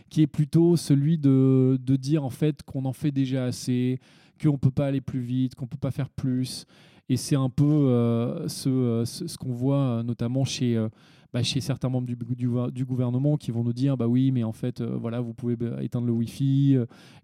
[0.09, 3.99] qui est plutôt celui de, dire en fait qu'on en fait déjà assez,
[4.41, 6.65] qu'on ne peut pas aller plus vite, qu'on ne peut pas faire plus.
[7.09, 10.87] Et c'est un peu euh, ce, ce, qu'on voit euh, notamment chez, euh,
[11.33, 14.81] bah, chez certains membres du, gouvernement qui vont nous dire bah oui, mais en fait,
[14.81, 16.77] voilà, vous pouvez éteindre le Wi-Fi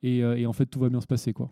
[0.03, 1.34] et, et en fait, tout va bien se passer.
[1.34, 1.49] quoi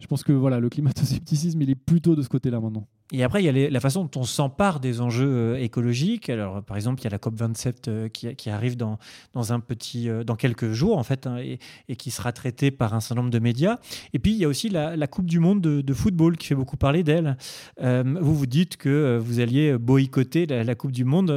[0.00, 2.86] je pense que voilà, le climato-scepticisme, il est plutôt de ce côté-là maintenant.
[3.12, 6.30] Et après, il y a la façon dont on s'empare des enjeux euh, écologiques.
[6.30, 8.98] Alors, par exemple, il y a la COP 27 euh, qui, arrive dans,
[9.34, 11.58] dans, un petit, euh, dans quelques jours, en fait, hein, et,
[11.96, 13.78] qui sera traitée par un certain nombre de médias.
[14.12, 16.76] Et puis, il y a aussi la, Coupe du Monde de, football qui fait beaucoup
[16.76, 17.36] parler d'elle.
[17.80, 21.30] vous vous dites que vous alliez boycotter la, Coupe du Monde,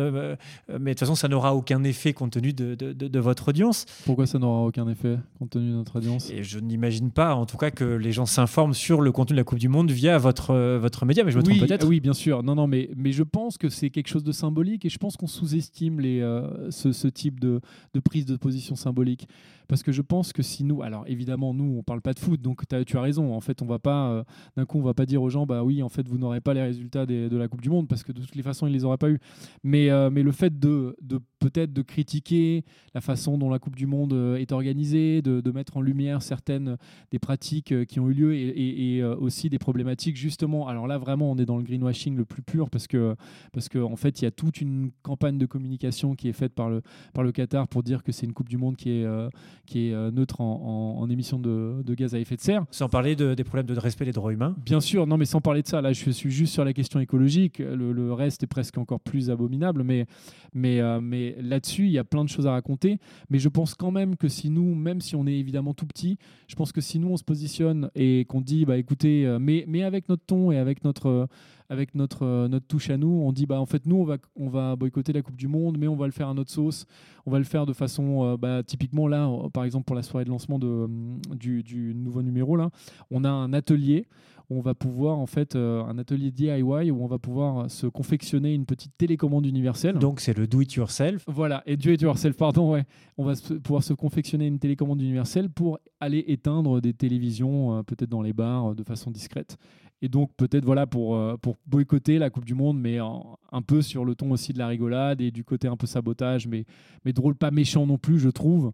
[0.69, 3.85] mais de toute façon, ça n'aura aucun effet compte tenu de, de, votre audience.
[4.05, 6.29] Pourquoi ça n'aura aucun effet compte tenu de notre audience?
[6.29, 9.41] Et je n'imagine pas, en tout cas, que les gens s'informent sur le contenu de
[9.41, 12.43] la Coupe du Monde via votre, votre média, mais je me trompe Oui, bien sûr.
[12.43, 15.17] Non, non, mais, mais je pense que c'est quelque chose de symbolique et je pense
[15.17, 17.61] qu'on sous-estime euh, ce, type de,
[18.03, 19.27] prise de position symbolique.
[19.73, 22.39] Parce que je pense que si nous, alors évidemment, nous, on parle pas de foot,
[22.39, 23.33] donc tu as raison.
[23.33, 24.23] En fait, on va pas, euh,
[24.55, 26.53] d'un coup, on va pas dire aux gens, bah oui, en fait, vous n'aurez pas
[26.53, 28.85] les résultats de la Coupe du Monde parce que de toutes les façons, ils les
[28.85, 29.17] auraient pas eu.
[29.63, 30.95] Mais, euh, mais le fait de,
[31.39, 35.81] peut-être de critiquer la façon dont la Coupe du Monde est organisée, de, mettre en
[35.81, 36.77] lumière certaines
[37.09, 40.67] des pratiques qui ont eu lieu et, aussi des problématiques, justement.
[40.67, 43.15] Alors là, vraiment, on est dans le greenwashing le plus pur parce que
[43.51, 46.69] parce que fait il y a toute une campagne de communication qui est faite par
[46.69, 49.29] le par le Qatar pour dire que c'est une Coupe du Monde qui est euh,
[49.65, 52.65] qui est euh, neutre en, en, émissions de, de, gaz à effet de serre.
[52.71, 54.55] Sans parler de, des problèmes de respect des droits humains.
[54.65, 55.81] Bien sûr, non mais sans parler de ça.
[55.81, 57.59] Là, je suis juste sur la question écologique.
[57.59, 60.05] Le, reste est presque encore plus abominable, mais
[60.53, 62.99] mais euh, mais là-dessus il y a plein de choses à raconter.
[63.29, 66.17] Mais je pense quand même que si nous, même si on est évidemment tout petit,
[66.47, 69.83] je pense que si nous on se positionne et qu'on dit bah écoutez, mais mais
[69.83, 71.27] avec notre ton et avec notre
[71.73, 74.17] avec notre, euh, notre touche à nous, on dit bah en fait nous on va,
[74.35, 76.85] on va boycotter la Coupe du Monde, mais on va le faire à notre sauce,
[77.25, 80.03] on va le faire de façon euh, bah, typiquement là, euh, par exemple pour la
[80.03, 80.87] soirée de lancement de,
[81.35, 82.69] du, du, nouveau numéro là,
[83.11, 84.07] on a un atelier
[84.49, 88.53] où on va pouvoir en fait un atelier DIY où on va pouvoir se confectionner
[88.53, 89.97] une petite télécommande universelle.
[89.97, 91.23] Donc c'est le do it yourself.
[91.27, 92.83] Voilà, et do it yourself pardon, ouais.
[93.17, 98.21] On va pouvoir se confectionner une télécommande universelle pour aller éteindre des télévisions peut-être dans
[98.21, 99.57] les bars de façon discrète
[100.03, 103.81] et donc peut-être voilà pour, euh, pour boycotter la Coupe du Monde, mais un peu
[103.81, 106.65] sur le ton aussi de la rigolade et du côté un peu sabotage, mais,
[107.05, 108.73] mais drôle, pas méchant non plus, je trouve.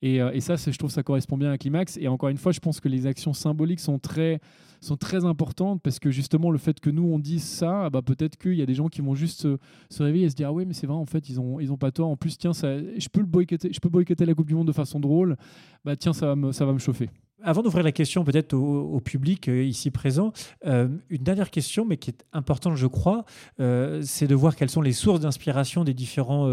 [0.00, 1.98] Et, euh, ça, je trouve ça correspond bien à Climax.
[1.98, 4.40] Et encore une fois, je pense que les actions symboliques sont très,
[4.80, 8.38] sont très importantes parce que justement, le fait que nous, on dise ça, bah, peut-être
[8.38, 9.42] qu'il y a des gens qui vont juste
[9.90, 11.70] se, réveiller et se dire Ah oui, mais c'est vrai, en fait, ils n'ont ils
[11.70, 12.08] ont pas tort.
[12.08, 14.72] En plus, tiens, ça, je, peux boycotter, je peux boycotter la Coupe du Monde de
[14.72, 15.36] façon drôle.
[15.84, 17.10] Bah, tiens, ça va me, ça va me chauffer.
[17.44, 20.32] Avant d'ouvrir la question peut-être au, public euh, ici présent,
[20.66, 23.24] euh, une dernière question, mais qui est importante, je crois,
[23.58, 26.48] euh, c'est de voir quelles sont les sources d'inspiration des différents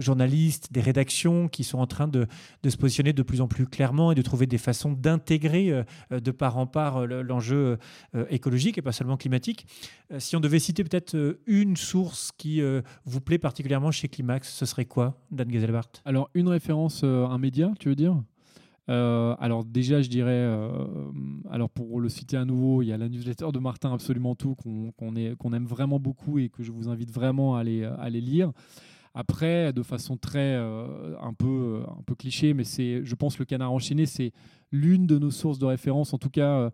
[0.00, 2.26] journalistes, des rédactions qui sont en train de,
[2.66, 6.56] se positionner de plus en plus clairement et de trouver des façons d'intégrer de part
[6.56, 7.78] en part l'enjeu
[8.30, 9.66] écologique et pas seulement climatique.
[10.18, 12.60] si on devait citer peut-être une source qui
[13.04, 17.72] vous plaît particulièrement chez Climax, ce serait quoi, Dan Gazelbart Alors, une référence, un média,
[17.78, 18.16] tu veux dire?
[18.92, 20.68] Euh, alors déjà, je dirais, euh,
[21.50, 24.54] alors pour le citer à nouveau, il y a la newsletter de Martin Absolument Tout
[24.54, 28.52] qu'on aime vraiment beaucoup et que je vous invite vraiment à aller, lire.
[29.14, 33.46] Après, de façon très euh, un peu un peu cliché, mais c'est, je pense, le
[33.46, 34.32] Canard enchaîné, c'est
[34.70, 36.70] l'une de nos sources de référence, en tout cas.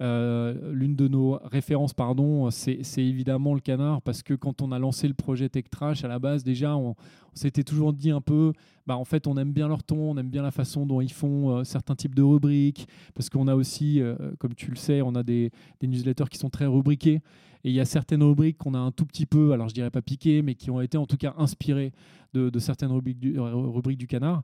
[0.00, 5.08] L'une de nos références, pardon, c'est évidemment le canard, parce que quand on a lancé
[5.08, 6.96] le projet Tech Trash, à la base, déjà, on,
[7.34, 8.52] s'était toujours dit un peu,
[8.86, 11.12] bah, en fait, on aime bien leur ton, on aime bien la façon dont ils
[11.12, 15.02] font euh, certains types de rubriques, parce qu'on a aussi, euh, comme tu le sais,
[15.02, 15.50] on a des,
[15.82, 17.20] newsletters qui sont très rubriqués.
[17.62, 19.90] Et il y a certaines rubriques qu'on a un tout petit peu, alors je dirais
[19.90, 21.92] pas piquées, mais qui ont été en tout cas inspirées
[22.32, 24.42] de, certaines rubriques du canard.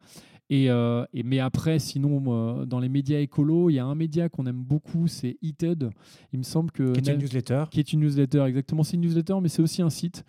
[0.49, 4.29] Et, euh, et, mais après, sinon, dans les médias écolos, il y a un média
[4.29, 5.91] qu'on aime beaucoup, c'est Heated.
[6.33, 6.93] Il me semble que.
[6.93, 7.65] Qui est une newsletter.
[7.71, 8.83] Qui est une newsletter, exactement.
[8.83, 10.25] C'est une newsletter, mais c'est aussi un site.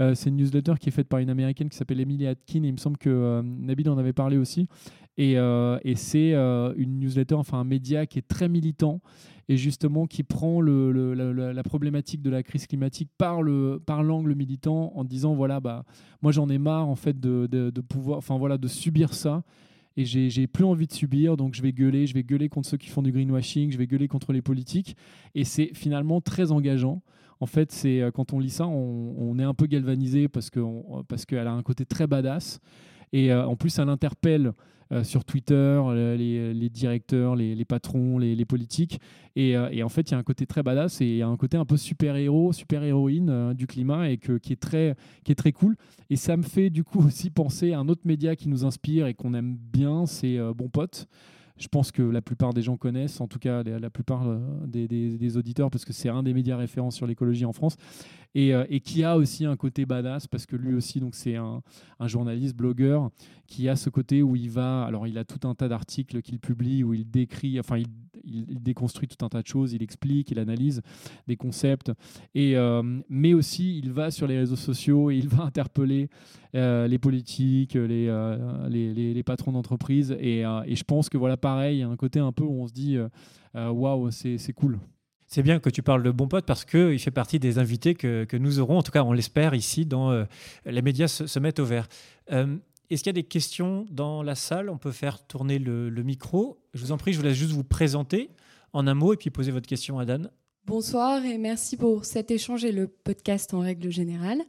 [0.00, 2.64] Euh, c'est une newsletter qui est faite par une américaine qui s'appelle Emily Atkin.
[2.64, 4.68] Et il me semble que euh, Nabil en avait parlé aussi.
[5.18, 9.00] Et, et c'est une newsletter, enfin un média qui est très militant
[9.48, 14.92] et justement qui prend la, problématique de la crise climatique par le par l'angle militant
[14.94, 15.84] en disant voilà bah
[16.22, 19.42] moi j'en ai marre en fait de, pouvoir enfin voilà de subir ça.
[19.98, 22.78] Et j'ai plus envie de subir, donc je vais gueuler, je vais gueuler contre ceux
[22.78, 24.96] qui font du greenwashing, je vais gueuler contre les politiques,
[25.34, 27.02] et c'est finalement très engageant.
[27.40, 30.60] En fait, c'est euh, quand on lit ça, on, est un peu galvanisé parce que
[31.08, 32.58] parce qu'elle a un côté très badass,
[33.12, 34.54] et euh, en plus elle interpelle
[34.92, 39.00] euh, sur Twitter, euh, les, directeurs, les, patrons, les, politiques.
[39.38, 41.64] Euh, et, en fait, il y a un côté très badass et un côté un
[41.64, 45.76] peu super-héros, super-héroïne du climat et que, qui, est très, qui est très cool.
[46.10, 49.06] Et ça me fait du coup aussi penser à un autre média qui nous inspire
[49.06, 51.08] et qu'on aime bien, c'est Bon Pote
[51.58, 54.24] je pense que la plupart des gens connaissent, en tout cas la, plupart
[54.66, 57.76] des, auditeurs, parce que c'est un des médias référents sur l'écologie en France.
[58.34, 61.62] Euh, et, qui a aussi un côté badass parce que lui aussi c'est un,
[62.06, 63.10] journaliste blogueur
[63.46, 66.40] qui a ce côté où il va alors il a tout un tas d'articles qu'il
[66.40, 70.38] publie où il décrit enfin il, déconstruit tout un tas de choses il explique il
[70.38, 70.80] analyse
[71.28, 71.92] des concepts
[72.34, 76.08] et euh, mais aussi il va sur les réseaux sociaux et il va interpeller
[76.54, 78.08] euh, les politiques les,
[78.70, 82.32] les, patrons d'entreprise et, je pense que voilà pareil il y a un côté un
[82.32, 82.96] peu où on se dit
[83.54, 84.78] waouh c'est cool
[85.32, 88.24] c'est bien que tu parles de Bon Pote parce qu'il fait partie des invités que,
[88.24, 90.24] que, nous aurons, en tout cas on l'espère ici, dans euh,
[90.66, 91.88] Les médias se, mettent au vert.
[92.32, 92.58] Euh,
[92.90, 94.68] est-ce qu'il y a des questions dans la salle?
[94.68, 96.60] On peut faire tourner le, micro.
[96.74, 98.28] Je vous en prie, je vous laisse juste vous présenter
[98.74, 100.30] en un mot et puis poser votre question à Dan.
[100.66, 104.42] Bonsoir et merci pour cet échange et le podcast en règle générale.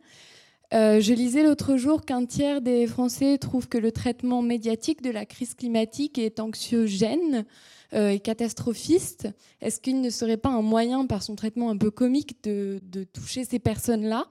[0.74, 5.12] Euh, je lisais l'autre jour qu'un tiers des Français trouvent que le traitement médiatique de
[5.12, 7.46] la crise climatique est anxiogène.
[7.94, 9.30] Euh, et catastrophiste,
[9.62, 12.82] est-ce qu'il ne serait pas un moyen, par son traitement un peu comique, de,
[13.14, 14.26] toucher ces personnes-là?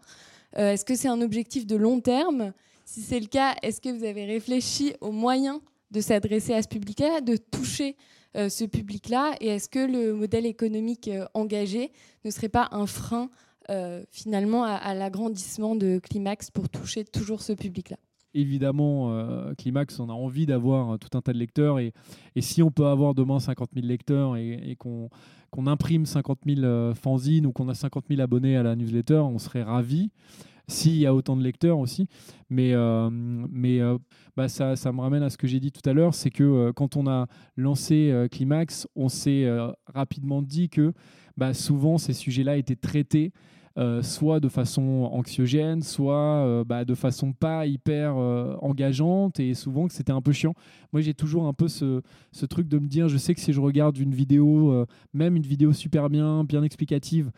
[0.59, 2.53] Euh, Est-ce que c'est un objectif de long terme?
[2.87, 5.61] Si c'est le cas, est-ce que vous avez réfléchi aux moyens
[5.93, 7.97] de s'adresser à ce public-là, de toucher
[8.35, 9.37] ce public-là?
[9.41, 11.93] Et est-ce que le modèle économique engagé
[12.25, 13.31] ne serait pas un frein
[14.11, 17.97] finalement à l'agrandissement de Climax pour toucher toujours ce public-là
[18.35, 21.79] évidemment, euh, Climax, on a envie d'avoir tout un tas de lecteurs.
[21.79, 21.93] Et,
[22.41, 27.47] si on peut avoir demain 50 000 lecteurs et, qu'on imprime 50 000 euh, fanzines
[27.47, 30.11] ou qu'on a 50 000 abonnés à la newsletter, on serait ravis.
[30.69, 32.07] S'il y a autant de lecteurs aussi.
[32.49, 33.99] Mais, euh,
[34.37, 36.97] bah, ça, me ramène à ce que j'ai dit tout à l'heure c'est que quand
[36.97, 39.47] on a lancé Climax, on s'est
[39.87, 40.95] rapidement dit que
[41.37, 43.33] bah, souvent ces sujets-là étaient traités
[43.79, 49.55] euh, soit de façon anxiogène, soit euh, bah, de façon pas hyper euh, engageante et
[49.55, 50.53] souvent que c'était un peu chiant.
[50.93, 52.03] Moi, j'ai toujours un peu ce,
[52.33, 55.43] ce, truc de me dire, je sais que si je regarde une vidéo, même une
[55.43, 57.31] vidéo super bien, bien explicative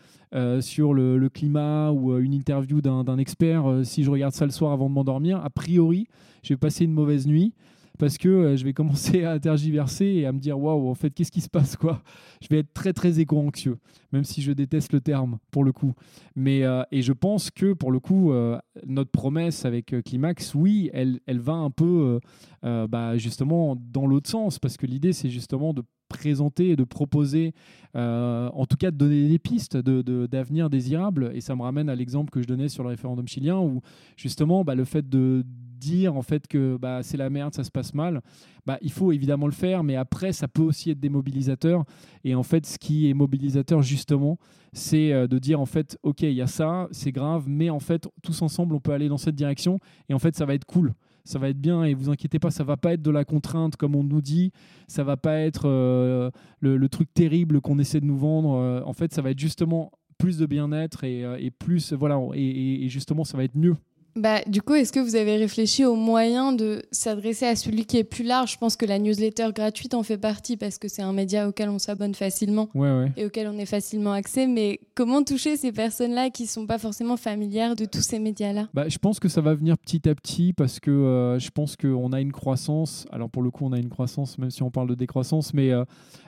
[0.61, 4.73] sur le, le, climat ou une interview d'un expert, si je regarde ça le soir
[4.73, 6.09] avant de m'endormir, a priori,
[6.43, 7.55] je vais passer une mauvaise nuit
[7.99, 11.11] parce que euh, je vais commencer à tergiverser et à me dire waouh, en fait,
[11.11, 12.03] qu'est-ce qui se passe quoi?
[12.43, 13.79] Je vais être très très éco-anxieux,
[14.13, 15.95] même si je déteste le terme pour le coup.
[16.35, 20.91] Mais euh, et je pense que pour le coup, euh, notre promesse avec Climax, oui,
[20.93, 22.21] elle, elle va un peu
[22.63, 27.53] bah, justement dans l'autre sens, parce que l'idée c'est justement de présenter et de proposer,
[27.95, 31.31] en tout cas de donner des pistes d'avenir de, désirable.
[31.35, 33.83] Et ça me ramène à l'exemple que je donnais sur le référendum chilien, où
[34.17, 35.45] justement bah, le fait de
[35.85, 38.21] dire en fait que bah, c'est la merde, ça se passe mal,
[38.67, 41.85] bah, il faut évidemment le faire, mais après, ça peut aussi être démobilisateur.
[42.25, 44.39] Et en fait, ce qui est mobilisateur, justement,
[44.73, 47.81] c'est euh, de dire en fait, ok, il y a ça, c'est grave, mais en
[47.81, 49.79] fait, tous ensemble, on peut aller dans cette direction,
[50.09, 50.95] et en fait, ça va être cool
[51.27, 53.77] ça va être bien et vous inquiétez pas, ça va pas être de la contrainte
[53.77, 54.53] comme on nous dit,
[54.89, 56.31] ça va pas être euh,
[56.61, 58.57] le, truc terrible qu'on essaie de nous vendre.
[58.57, 63.25] Euh, en fait, ça va être justement plus de bien-être et, plus voilà et, justement
[63.25, 63.77] ça va être mieux
[64.17, 67.99] bah, du coup, est-ce que vous avez réfléchi aux moyens de s'adresser à celui qui
[67.99, 68.53] est plus large?
[68.53, 71.69] Je pense que la newsletter gratuite en fait partie parce que c'est un média auquel
[71.69, 72.69] on s'abonne facilement
[73.17, 74.47] et auquel on est facilement accès.
[74.47, 78.69] Mais comment toucher ces personnes-là qui ne sont pas forcément familières de tous ces médias-là?
[78.73, 81.77] Bah, Je pense que ça va venir petit à petit parce que euh, je pense
[81.77, 83.07] qu'on a une croissance.
[83.11, 85.73] Alors pour le coup, on a une croissance, même si on parle de décroissance, mais
[85.73, 85.85] euh,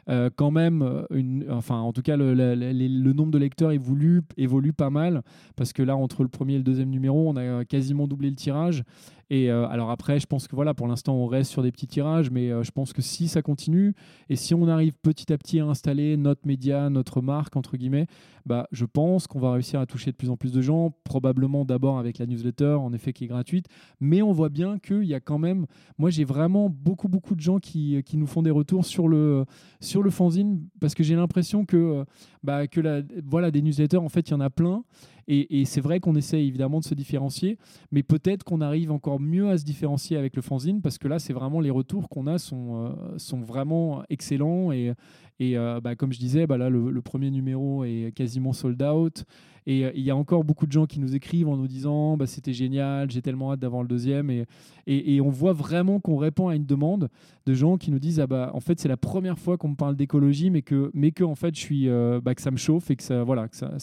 [0.09, 4.73] euh, quand même, une, enfin en tout cas, le, le, nombre de lecteurs évolue, évolue
[4.73, 5.23] pas mal
[5.55, 8.37] parce que là, entre le premier et le deuxième numéro, on a quasiment doublé le
[8.37, 8.85] tirage.
[9.29, 11.89] Et euh, alors après, je pense que voilà, pour l'instant, on reste sur des petits
[11.89, 13.93] tirages, mais euh, je pense que si ça continue
[14.29, 18.07] et si on arrive petit à petit à installer notre média, notre marque entre guillemets,
[18.47, 20.95] bah, je pense qu'on va réussir à toucher de plus en plus de gens.
[21.03, 23.67] Probablement d'abord avec la newsletter, en effet, qui est gratuite,
[23.99, 25.67] mais on voit bien qu'il y a quand même.
[25.99, 29.45] Moi, j'ai vraiment beaucoup beaucoup de gens qui, qui, nous font des retours sur le
[29.81, 32.05] sur le fanzine parce que j'ai l'impression que
[32.47, 34.85] bah, que voilà des newsletters, en fait, il y en a plein.
[35.29, 37.59] Et, c'est vrai qu'on essaie évidemment de se différencier,
[37.91, 41.19] mais peut-être qu'on arrive encore mieux à se différencier avec le fanzine parce que là,
[41.19, 44.71] c'est vraiment les retours qu'on a sont, euh, sont vraiment excellents.
[44.71, 44.93] Et,
[45.41, 49.25] et euh, bah, comme je disais, bah, là, le, premier numéro est quasiment sold out.
[49.67, 52.17] Et euh, il y a encore beaucoup de gens qui nous écrivent en nous disant
[52.17, 54.31] bah, c'était génial, j'ai tellement hâte d'avoir le deuxième.
[54.31, 54.47] Et,
[54.87, 57.09] et, on voit vraiment qu'on répond à une demande
[57.47, 59.75] de gens qui nous disent ah bah, en fait, c'est la première fois qu'on me
[59.75, 61.89] parle d'écologie, mais que, mais que en fait, je suis,
[62.23, 63.77] bah, que ça me chauffe et que ça, voilà, ça,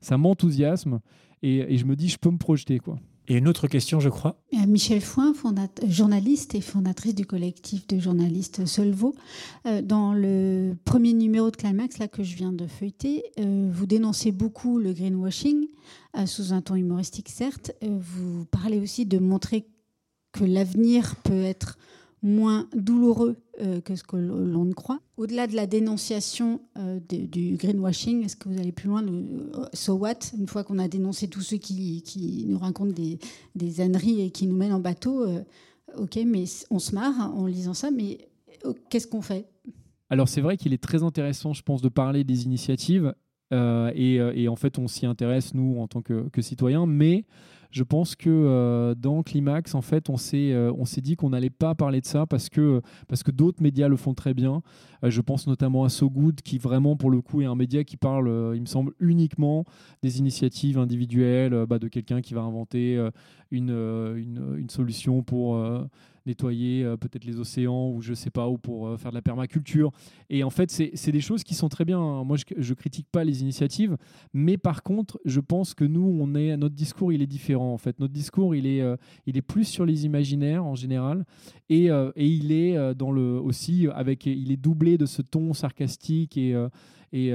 [0.00, 1.00] ça m'enthousiasme.
[1.42, 2.78] Et, et je me dis je peux me projeter.
[2.78, 2.98] quoi.
[3.26, 4.36] Et une autre question, je crois.
[4.52, 5.32] Euh, Michel Foin,
[5.88, 9.14] journaliste et fondatrice du collectif de journalistes Solvo.
[9.66, 13.86] Euh, dans le premier numéro de Climax là, que je viens de feuilleter, euh, vous
[13.86, 15.68] dénoncez beaucoup le greenwashing,
[16.26, 17.72] sous un ton humoristique certes.
[17.82, 19.66] Vous parlez aussi de montrer
[20.32, 21.76] que l'avenir peut être
[22.24, 24.98] moins douloureux euh, que ce que l'on ne croit.
[25.18, 29.66] Au-delà de la dénonciation euh, du greenwashing, est-ce que vous allez plus loin le euh,
[29.74, 33.18] So what Une fois qu'on a dénoncé tous ceux qui, nous racontent des,
[33.54, 35.26] des, âneries et qui nous mènent en bateau,
[35.96, 38.26] ok, mais on se marre en lisant ça, mais
[38.88, 39.46] qu'est-ce qu'on fait?
[40.08, 43.14] Alors c'est vrai qu'il est très intéressant, je pense, de parler des initiatives
[43.52, 47.26] et, en fait on s'y intéresse nous en tant que citoyens, mais
[47.74, 51.30] je pense que euh, dans Climax, en fait, on s'est euh, on s'est dit qu'on
[51.30, 54.62] n'allait pas parler de ça parce que parce que d'autres médias le font très bien.
[55.02, 57.82] Euh, je pense notamment à So Good qui vraiment pour le coup est un média
[57.82, 59.64] qui parle, il me semble, uniquement
[60.02, 62.96] des initiatives individuelles, bah, de quelqu'un qui va inventer
[63.50, 65.58] une, une, solution pour
[66.26, 69.22] nettoyer euh, peut-être les océans ou je sais pas, ou pour euh, faire de la
[69.22, 69.90] permaculture.
[70.30, 71.98] Et en fait, c'est des choses qui sont très bien.
[71.98, 72.24] Hein.
[72.24, 73.96] Moi, je, ne critique pas les initiatives,
[74.32, 77.72] mais par contre, je pense que nous, on est, notre discours, il est différent.
[77.72, 78.96] En fait, notre discours, il est, euh,
[79.26, 81.24] il est plus sur les imaginaires en général,
[81.68, 86.36] et, et il est dans le aussi avec, il est doublé de ce ton sarcastique
[86.36, 86.54] et
[87.12, 87.32] et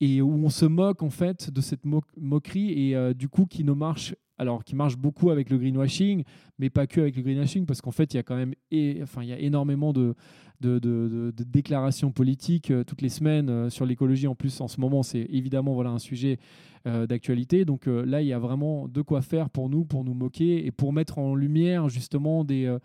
[0.00, 3.72] et où on se moque en fait de cette moquerie et du coup qui ne
[3.72, 6.24] marche alors qui marche beaucoup avec le greenwashing,
[6.58, 8.54] mais pas que avec le greenwashing, parce qu'en fait, il y a quand même
[9.02, 10.14] enfin, il y a énormément de,
[10.60, 14.26] de, déclarations politiques euh, toutes les semaines euh, sur l'écologie.
[14.26, 16.38] En plus, en ce moment, c'est évidemment voilà, un sujet
[16.86, 17.64] euh, d'actualité.
[17.64, 20.70] Donc là, il y a vraiment de quoi faire pour nous, pour nous moquer et
[20.70, 22.76] pour mettre en lumière justement des...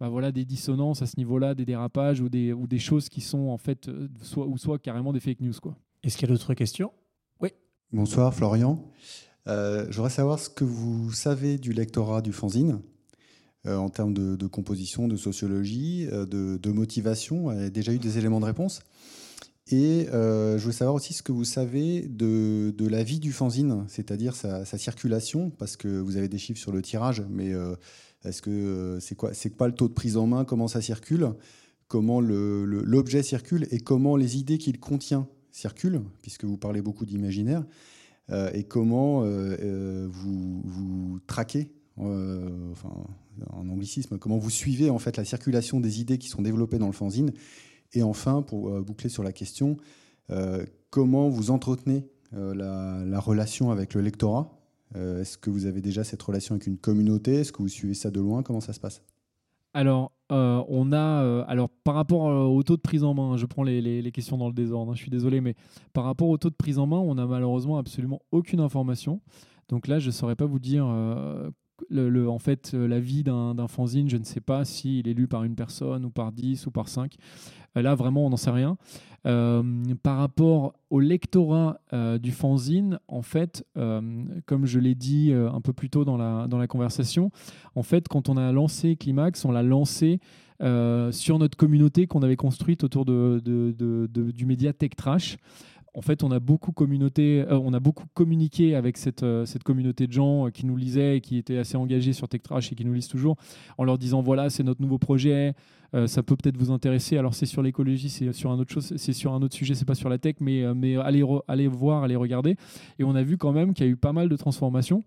[0.00, 3.20] Bah voilà, des dissonances à ce niveau-là, des dérapages ou des, ou des choses qui
[3.20, 3.88] sont en fait
[4.22, 5.52] soit, ou soit carrément des fake news.
[5.62, 5.76] Quoi.
[6.02, 6.90] Est-ce qu'il y a d'autres questions?
[7.40, 7.50] Oui.
[7.92, 8.90] Bonsoir Florian.
[9.46, 12.80] Euh, je voudrais savoir ce que vous savez du lectorat du fanzine
[13.66, 17.52] euh, en termes de, composition, de sociologie, euh, de, motivation.
[17.52, 18.80] Il y a déjà eu des éléments de réponse.
[19.70, 24.36] Et je voulais savoir aussi ce que vous savez de, la vie du fanzine, c'est-à-dire
[24.36, 27.52] sa, circulation, parce que vous avez des chiffres sur le tirage, mais
[28.24, 31.30] est-ce que c'est quoi, c'est quoi le taux de prise en main, comment ça circule,
[31.88, 37.64] comment l'objet circule et comment les idées qu'il contient circulent, puisque vous parlez beaucoup d'imaginaire.
[38.30, 45.24] Euh, et comment euh, euh, vous, traquez en anglicisme, comment vous suivez en fait la
[45.24, 47.32] circulation des idées qui sont développées dans le fanzine?
[47.92, 49.76] Et enfin, pour boucler sur la question,
[50.90, 54.58] comment vous entretenez la, relation avec le lectorat?
[54.96, 57.34] Est-ce que vous avez déjà cette relation avec une communauté?
[57.36, 58.42] Est-ce que vous suivez ça de loin?
[58.42, 59.02] Comment ça se passe?
[59.72, 63.36] Alors, euh, on a, euh, alors par rapport euh, au taux de prise en main,
[63.36, 65.54] je prends les, questions dans le désordre, hein, je suis désolé, mais
[65.92, 69.20] par rapport au taux de prise en main, on n'a malheureusement absolument aucune information.
[69.68, 74.16] Donc là, je ne saurais pas vous dire en fait, la vie d'un fanzine, je
[74.16, 77.16] ne sais pas s'il est lu par une personne ou par 10 ou par 5.
[77.76, 78.76] Euh, là, vraiment, on n'en sait rien.
[79.26, 79.62] Euh,
[80.02, 81.80] par rapport au lectorat
[82.20, 87.30] du fanzine, en fait, comme je l'ai dit un peu plus tôt dans la, conversation,
[87.74, 90.20] en fait, quand on a lancé Climax, on l'a lancé
[90.60, 95.36] sur notre communauté qu'on avait construite autour du média Tech Trash
[95.94, 100.06] en fait, on a beaucoup communauté, euh, on a beaucoup communiqué avec cette, euh, communauté
[100.06, 102.84] de gens euh, qui nous lisaient et qui étaient assez engagés sur TechTrash et qui
[102.84, 103.36] nous lisent toujours,
[103.78, 105.54] en leur disant voilà, c'est notre nouveau projet,
[106.06, 107.18] ça peut peut-être vous intéresser.
[107.18, 109.84] Alors c'est sur l'écologie, c'est sur un autre chose, c'est sur un autre sujet, c'est
[109.84, 112.56] pas sur la tech, mais mais allez allez voir, allez regarder.
[112.98, 115.04] Et on a vu quand même qu'il y a eu pas mal de transformations.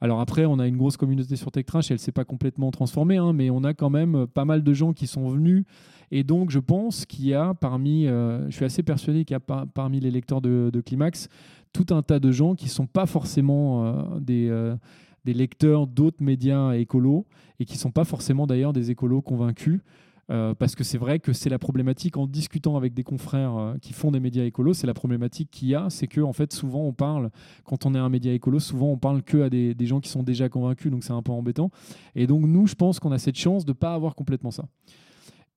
[0.00, 3.16] Alors après, on a une grosse communauté sur TechTrash, elle ne s'est pas complètement transformée,
[3.16, 5.64] hein, mais on a quand même pas mal de gens qui sont venus
[6.10, 9.52] et donc, je pense qu'il y a parmi, euh, je suis assez persuadé qu'il y
[9.52, 11.28] a parmi les lecteurs de, Climax
[11.72, 14.76] tout un tas de gens qui sont pas forcément euh, des, euh,
[15.24, 17.26] des lecteurs d'autres médias écolos
[17.58, 19.80] et qui sont pas forcément d'ailleurs des écolos convaincus.
[20.28, 23.74] Euh, parce que c'est vrai que c'est la problématique en discutant avec des confrères euh,
[23.80, 26.52] qui font des médias écolos, c'est la problématique qu'il y a, c'est que en fait
[26.52, 27.30] souvent on parle,
[27.64, 30.24] quand on est un média écolo, souvent on parle que à des, gens qui sont
[30.24, 31.70] déjà convaincus, donc c'est un peu embêtant.
[32.16, 34.64] Et donc nous, je pense qu'on a cette chance de pas avoir complètement ça.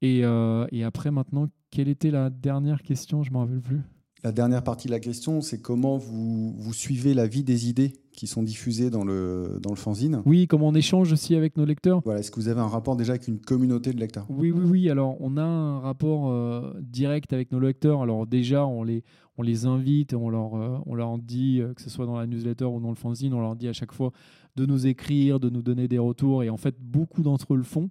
[0.01, 3.24] Et, euh, et, après maintenant, quelle était la dernière question?
[3.24, 3.82] Je m'en rappelle plus.
[4.22, 7.93] La dernière partie de la question, c'est comment vous, vous suivez la vie des idées
[8.11, 10.22] qui sont diffusées dans le, dans le fanzine.
[10.26, 12.01] Oui, comment on échange aussi avec nos lecteurs.
[12.03, 14.26] Voilà, Est-ce que vous avez un rapport déjà avec une communauté de lecteurs?
[14.28, 14.89] Oui, oui, oui.
[14.89, 18.01] Alors, on a un rapport euh, direct avec nos lecteurs.
[18.01, 19.05] Alors, déjà, on les,
[19.38, 22.28] on les invite, on leur, euh, on leur dit, euh, que ce soit dans la
[22.28, 24.11] newsletter ou dans le fanzine, on leur dit à chaque fois
[24.57, 26.43] de nous écrire, de nous donner des retours.
[26.43, 27.88] Et en fait, beaucoup d'entre eux le font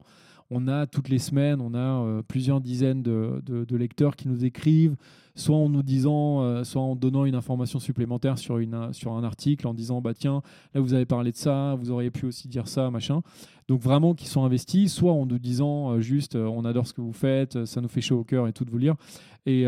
[0.51, 4.97] on a toutes les semaines, on a euh, plusieurs dizaines de, lecteurs qui nous écrivent,
[5.39, 9.25] soit en nous disant, euh, soit en donnant une information supplémentaire sur, une, sur un
[9.25, 10.43] article, en disant bah tiens,
[10.75, 13.23] là vous avez parlé de ça, vous auriez pu aussi dire ça, machin.
[13.69, 17.01] Donc vraiment qui sont investis, soit en nous disant euh, juste on adore ce que
[17.01, 18.97] vous faites, ça nous fait chaud au cœur et tout de vous lire.
[19.47, 19.67] Et,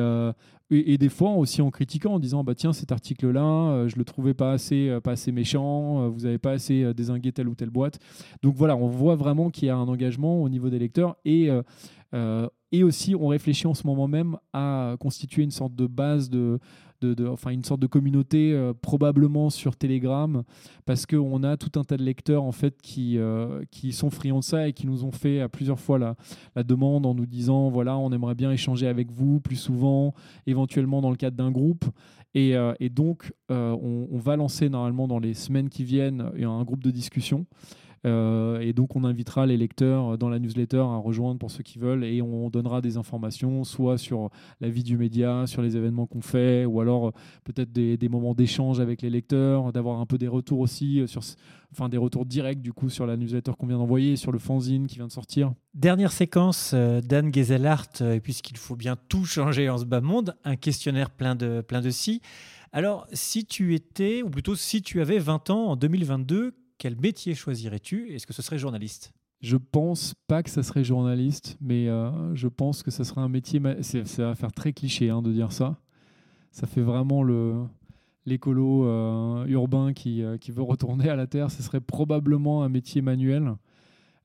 [0.70, 4.04] et, des fois aussi en critiquant, en disant bah tiens cet article-là, euh, je le
[4.04, 7.54] trouvais pas assez, euh, pas assez méchant, euh, vous avez pas assez désingué telle ou
[7.54, 7.98] telle boîte.
[8.42, 11.50] Donc voilà, on voit vraiment qu'il y a un engagement au niveau des lecteurs et
[12.72, 16.58] et aussi on réfléchit en ce moment même à constituer une sorte de base de
[17.00, 20.42] de, enfin une sorte de communauté euh, probablement sur Telegram
[20.84, 24.40] parce qu'on a tout un tas de lecteurs en fait qui, euh, qui sont friands
[24.40, 26.16] de ça et qui nous ont fait à plusieurs fois la,
[26.62, 30.14] demande en nous disant voilà on aimerait bien échanger avec vous plus souvent
[30.46, 31.84] éventuellement dans le cadre d'un groupe.
[32.34, 36.84] Et, euh, donc on, on, va lancer normalement dans les semaines qui viennent un groupe
[36.84, 37.46] de discussion
[38.04, 42.04] et donc, on invitera les lecteurs dans la newsletter à rejoindre pour ceux qui veulent
[42.04, 44.30] et on donnera des informations, soit sur
[44.60, 47.12] la vie du média, sur les événements qu'on fait, ou alors euh,
[47.44, 51.06] peut-être des, moments d'échange avec les lecteurs, d'avoir un peu des retours aussi, euh,
[51.72, 54.86] enfin des retours directs du coup sur la newsletter qu'on vient d'envoyer, sur le fanzine
[54.86, 55.52] qui vient de sortir.
[55.74, 61.10] Dernière séquence, Dan Gezelhardt, puisqu'il faut bien tout changer en ce bas monde, un questionnaire
[61.10, 62.20] plein de, plein de si.
[62.72, 67.34] Alors, si tu étais, ou plutôt si tu avais 20 ans en 2022, quel métier
[67.34, 69.12] choisirais-tu Est-ce que ce serait journaliste?
[69.42, 73.28] Je pense pas que ça serait journaliste, mais euh, je pense que ça serait un
[73.28, 73.60] métier.
[73.82, 75.78] Ça va faire très cliché hein, de dire ça.
[76.50, 77.66] Ça fait vraiment le
[78.24, 81.50] l'écolo euh, urbain euh, qui, veut retourner à la terre.
[81.50, 83.56] Ce serait probablement un métier manuel.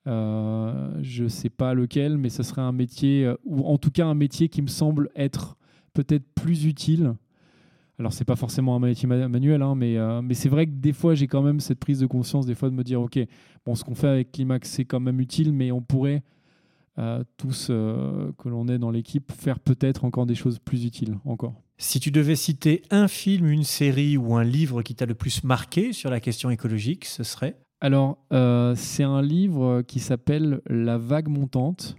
[0.06, 4.16] je ne sais pas lequel, mais ce serait un métier, ou en tout cas un
[4.16, 5.58] métier qui me semble être
[5.94, 7.16] peut-être plus utile
[7.98, 10.92] alors, c'est pas forcément un métier manuel, hein, mais, euh, mais c'est vrai que des
[10.92, 13.18] fois, j'ai quand même cette prise de conscience, des fois, de me dire, OK,
[13.66, 16.22] bon, ce qu'on fait avec Climax, c'est quand même utile, mais on pourrait
[16.98, 21.18] euh, tous, euh, que l'on est dans l'équipe, faire peut-être encore des choses plus utiles
[21.24, 21.54] encore.
[21.78, 25.44] Si tu devais citer un film, une série ou un livre qui t'a le plus
[25.44, 27.58] marqué sur la question écologique, ce serait?
[27.82, 28.18] Alors,
[28.78, 31.98] c'est un livre qui s'appelle La vague montante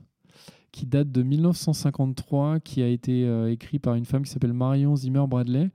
[0.76, 4.94] qui date de 1953, qui a été euh, écrit par une femme qui s'appelle Marion
[4.94, 5.70] Zimmer Bradley.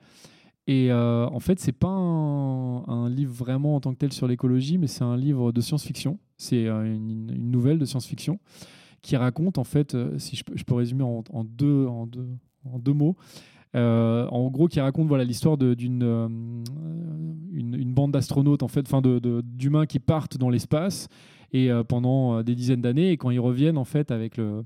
[0.68, 4.78] Et euh, en fait, c'est pas un, livre vraiment en tant que tel sur l'écologie,
[4.78, 6.20] mais c'est un livre de science-fiction.
[6.38, 8.40] C'est euh, une, nouvelle de science-fiction
[9.02, 12.28] qui raconte, en fait, si je peux, résumer en, deux, en, deux,
[12.72, 13.16] en deux mots,
[13.74, 16.04] en gros, qui raconte voilà l'histoire d'une
[17.52, 21.08] une, bande d'astronautes en fait, enfin d'humains qui partent dans l'espace
[21.54, 24.64] et pendant des dizaines d'années et quand ils reviennent en fait avec le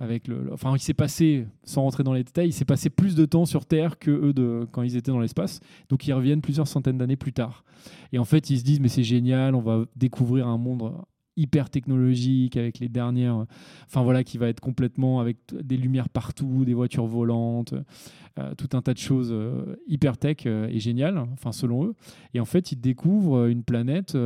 [0.00, 3.14] avec le, enfin, il s'est passé, sans rentrer dans les détails, il s'est passé plus
[3.14, 5.60] de temps sur Terre que eux de, quand ils étaient dans l'espace.
[5.88, 7.64] Donc ils reviennent plusieurs centaines d'années plus tard.
[8.12, 10.92] Et en fait, ils se disent mais c'est génial, on va découvrir un monde
[11.36, 13.44] hyper technologique avec les dernières
[13.86, 17.82] enfin voilà qui va être complètement avec des lumières partout des voitures volantes euh,
[18.56, 21.94] tout un tas de choses euh, hyper tech euh, et géniales enfin selon eux
[22.34, 24.16] et en fait ils découvrent une planète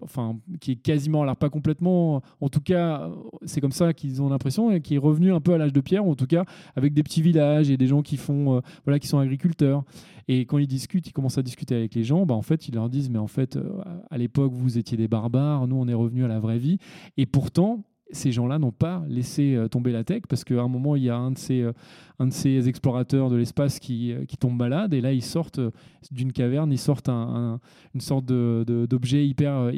[0.00, 3.10] enfin qui est quasiment alors pas complètement en tout cas
[3.44, 5.80] c'est comme ça qu'ils ont l'impression et qui est revenu un peu à l'âge de
[5.80, 6.44] pierre ou en tout cas
[6.76, 9.84] avec des petits villages et des gens qui font voilà qui sont agriculteurs
[10.32, 12.74] et quand ils discutent, ils commencent à discuter avec les gens, bah en fait, ils
[12.76, 15.94] leur disent, mais en fait, euh, à l'époque, vous étiez des barbares, nous, on est
[15.94, 16.78] revenus à la vraie vie.
[17.16, 17.82] Et pourtant,
[18.12, 21.10] ces gens-là n'ont pas laissé euh, tomber la tech parce qu'à un moment, il y
[21.10, 25.22] a un de ces, euh, explorateurs de l'espace qui, qui, tombe malade et là, ils
[25.22, 25.60] sortent
[26.10, 27.60] d'une caverne, ils sortent un,
[27.94, 29.72] une sorte d'objet hyper,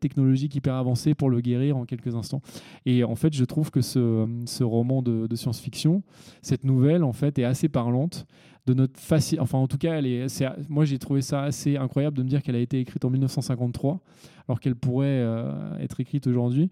[0.00, 2.40] technologique, hyper avancé pour le guérir en quelques instants.
[2.86, 6.02] Et en fait, je trouve que ce, ce roman de, de science-fiction,
[6.42, 8.26] cette nouvelle, en fait, est assez parlante
[8.66, 9.40] de notre facile.
[9.40, 12.42] Enfin, en tout cas, elle est, moi j'ai trouvé ça assez incroyable de me dire
[12.42, 14.00] qu'elle a été écrite en 1953,
[14.48, 16.70] alors qu'elle pourrait euh, être écrite aujourd'hui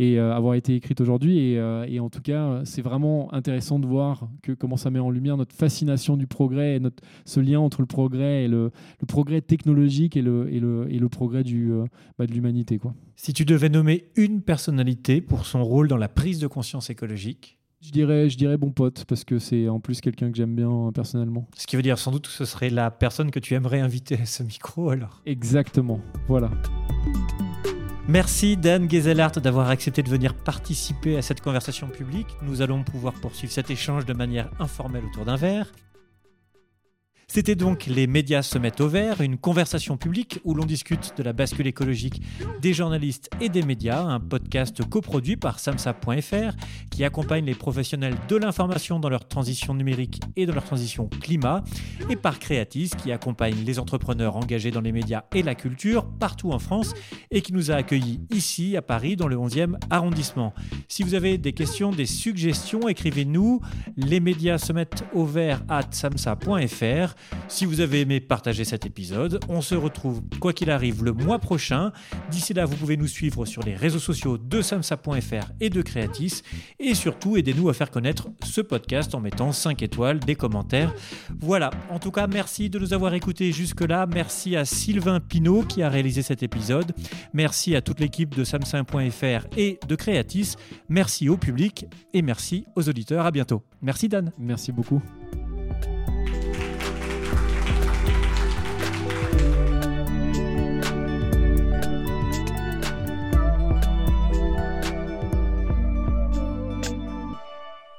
[0.00, 1.38] et euh, avoir été écrite aujourd'hui.
[1.38, 4.98] Et, euh, et, en tout cas, c'est vraiment intéressant de voir que comment ça met
[4.98, 8.72] en lumière notre fascination du progrès et notre, ce lien entre le progrès et le,
[9.00, 11.72] le progrès technologique et le, et le, et le progrès du,
[12.18, 12.80] bah, de l'humanité.
[13.14, 17.58] Si tu devais nommer une personnalité pour son rôle dans la prise de conscience écologique,
[17.84, 20.70] je dirais, je dirais bon pote, parce que c'est en plus quelqu'un que j'aime bien
[20.70, 21.46] euh, personnellement.
[21.56, 24.18] Ce qui veut dire sans doute que ce serait la personne que tu aimerais inviter
[24.20, 25.20] à ce micro alors.
[25.26, 26.50] Exactement, voilà.
[28.08, 32.26] Merci Dan Gezelhardt d'avoir accepté de venir participer à cette conversation publique.
[32.42, 35.72] Nous allons pouvoir poursuivre cet échange de manière informelle autour d'un verre.
[37.34, 41.22] C'était donc Les médias se mettent au vert, une conversation publique où l'on discute de
[41.24, 42.22] la bascule écologique
[42.62, 46.54] des journalistes et des médias, un podcast coproduit par samsa.fr
[46.92, 51.64] qui accompagne les professionnels de l'information dans leur transition numérique et dans leur transition climat,
[52.08, 56.52] et par Creatis qui accompagne les entrepreneurs engagés dans les médias et la culture partout
[56.52, 56.94] en France
[57.32, 60.54] et qui nous a accueillis ici à Paris dans le 11e arrondissement.
[60.86, 63.60] Si vous avez des questions, des suggestions, écrivez-nous.
[63.96, 67.16] Les médias se mettent au vert at samsa.fr.
[67.48, 71.38] Si vous avez aimé partager cet épisode, on se retrouve quoi qu'il arrive le mois
[71.38, 71.92] prochain.
[72.30, 76.42] D'ici là, vous pouvez nous suivre sur les réseaux sociaux de samsa.fr et de Creatis.
[76.78, 80.92] Et surtout, aidez-nous à faire connaître ce podcast en mettant 5 étoiles, des commentaires.
[81.40, 84.06] Voilà, en tout cas, merci de nous avoir écoutés jusque-là.
[84.06, 86.92] Merci à Sylvain Pinault qui a réalisé cet épisode.
[87.32, 90.54] Merci à toute l'équipe de samsa.fr et de Creatis.
[90.88, 93.26] Merci au public et merci aux auditeurs.
[93.26, 93.62] À bientôt.
[93.82, 94.32] Merci Dan.
[94.38, 95.02] Merci beaucoup.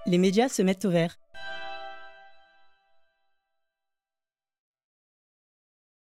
[0.06, 1.18] Les médias se mettent au vert.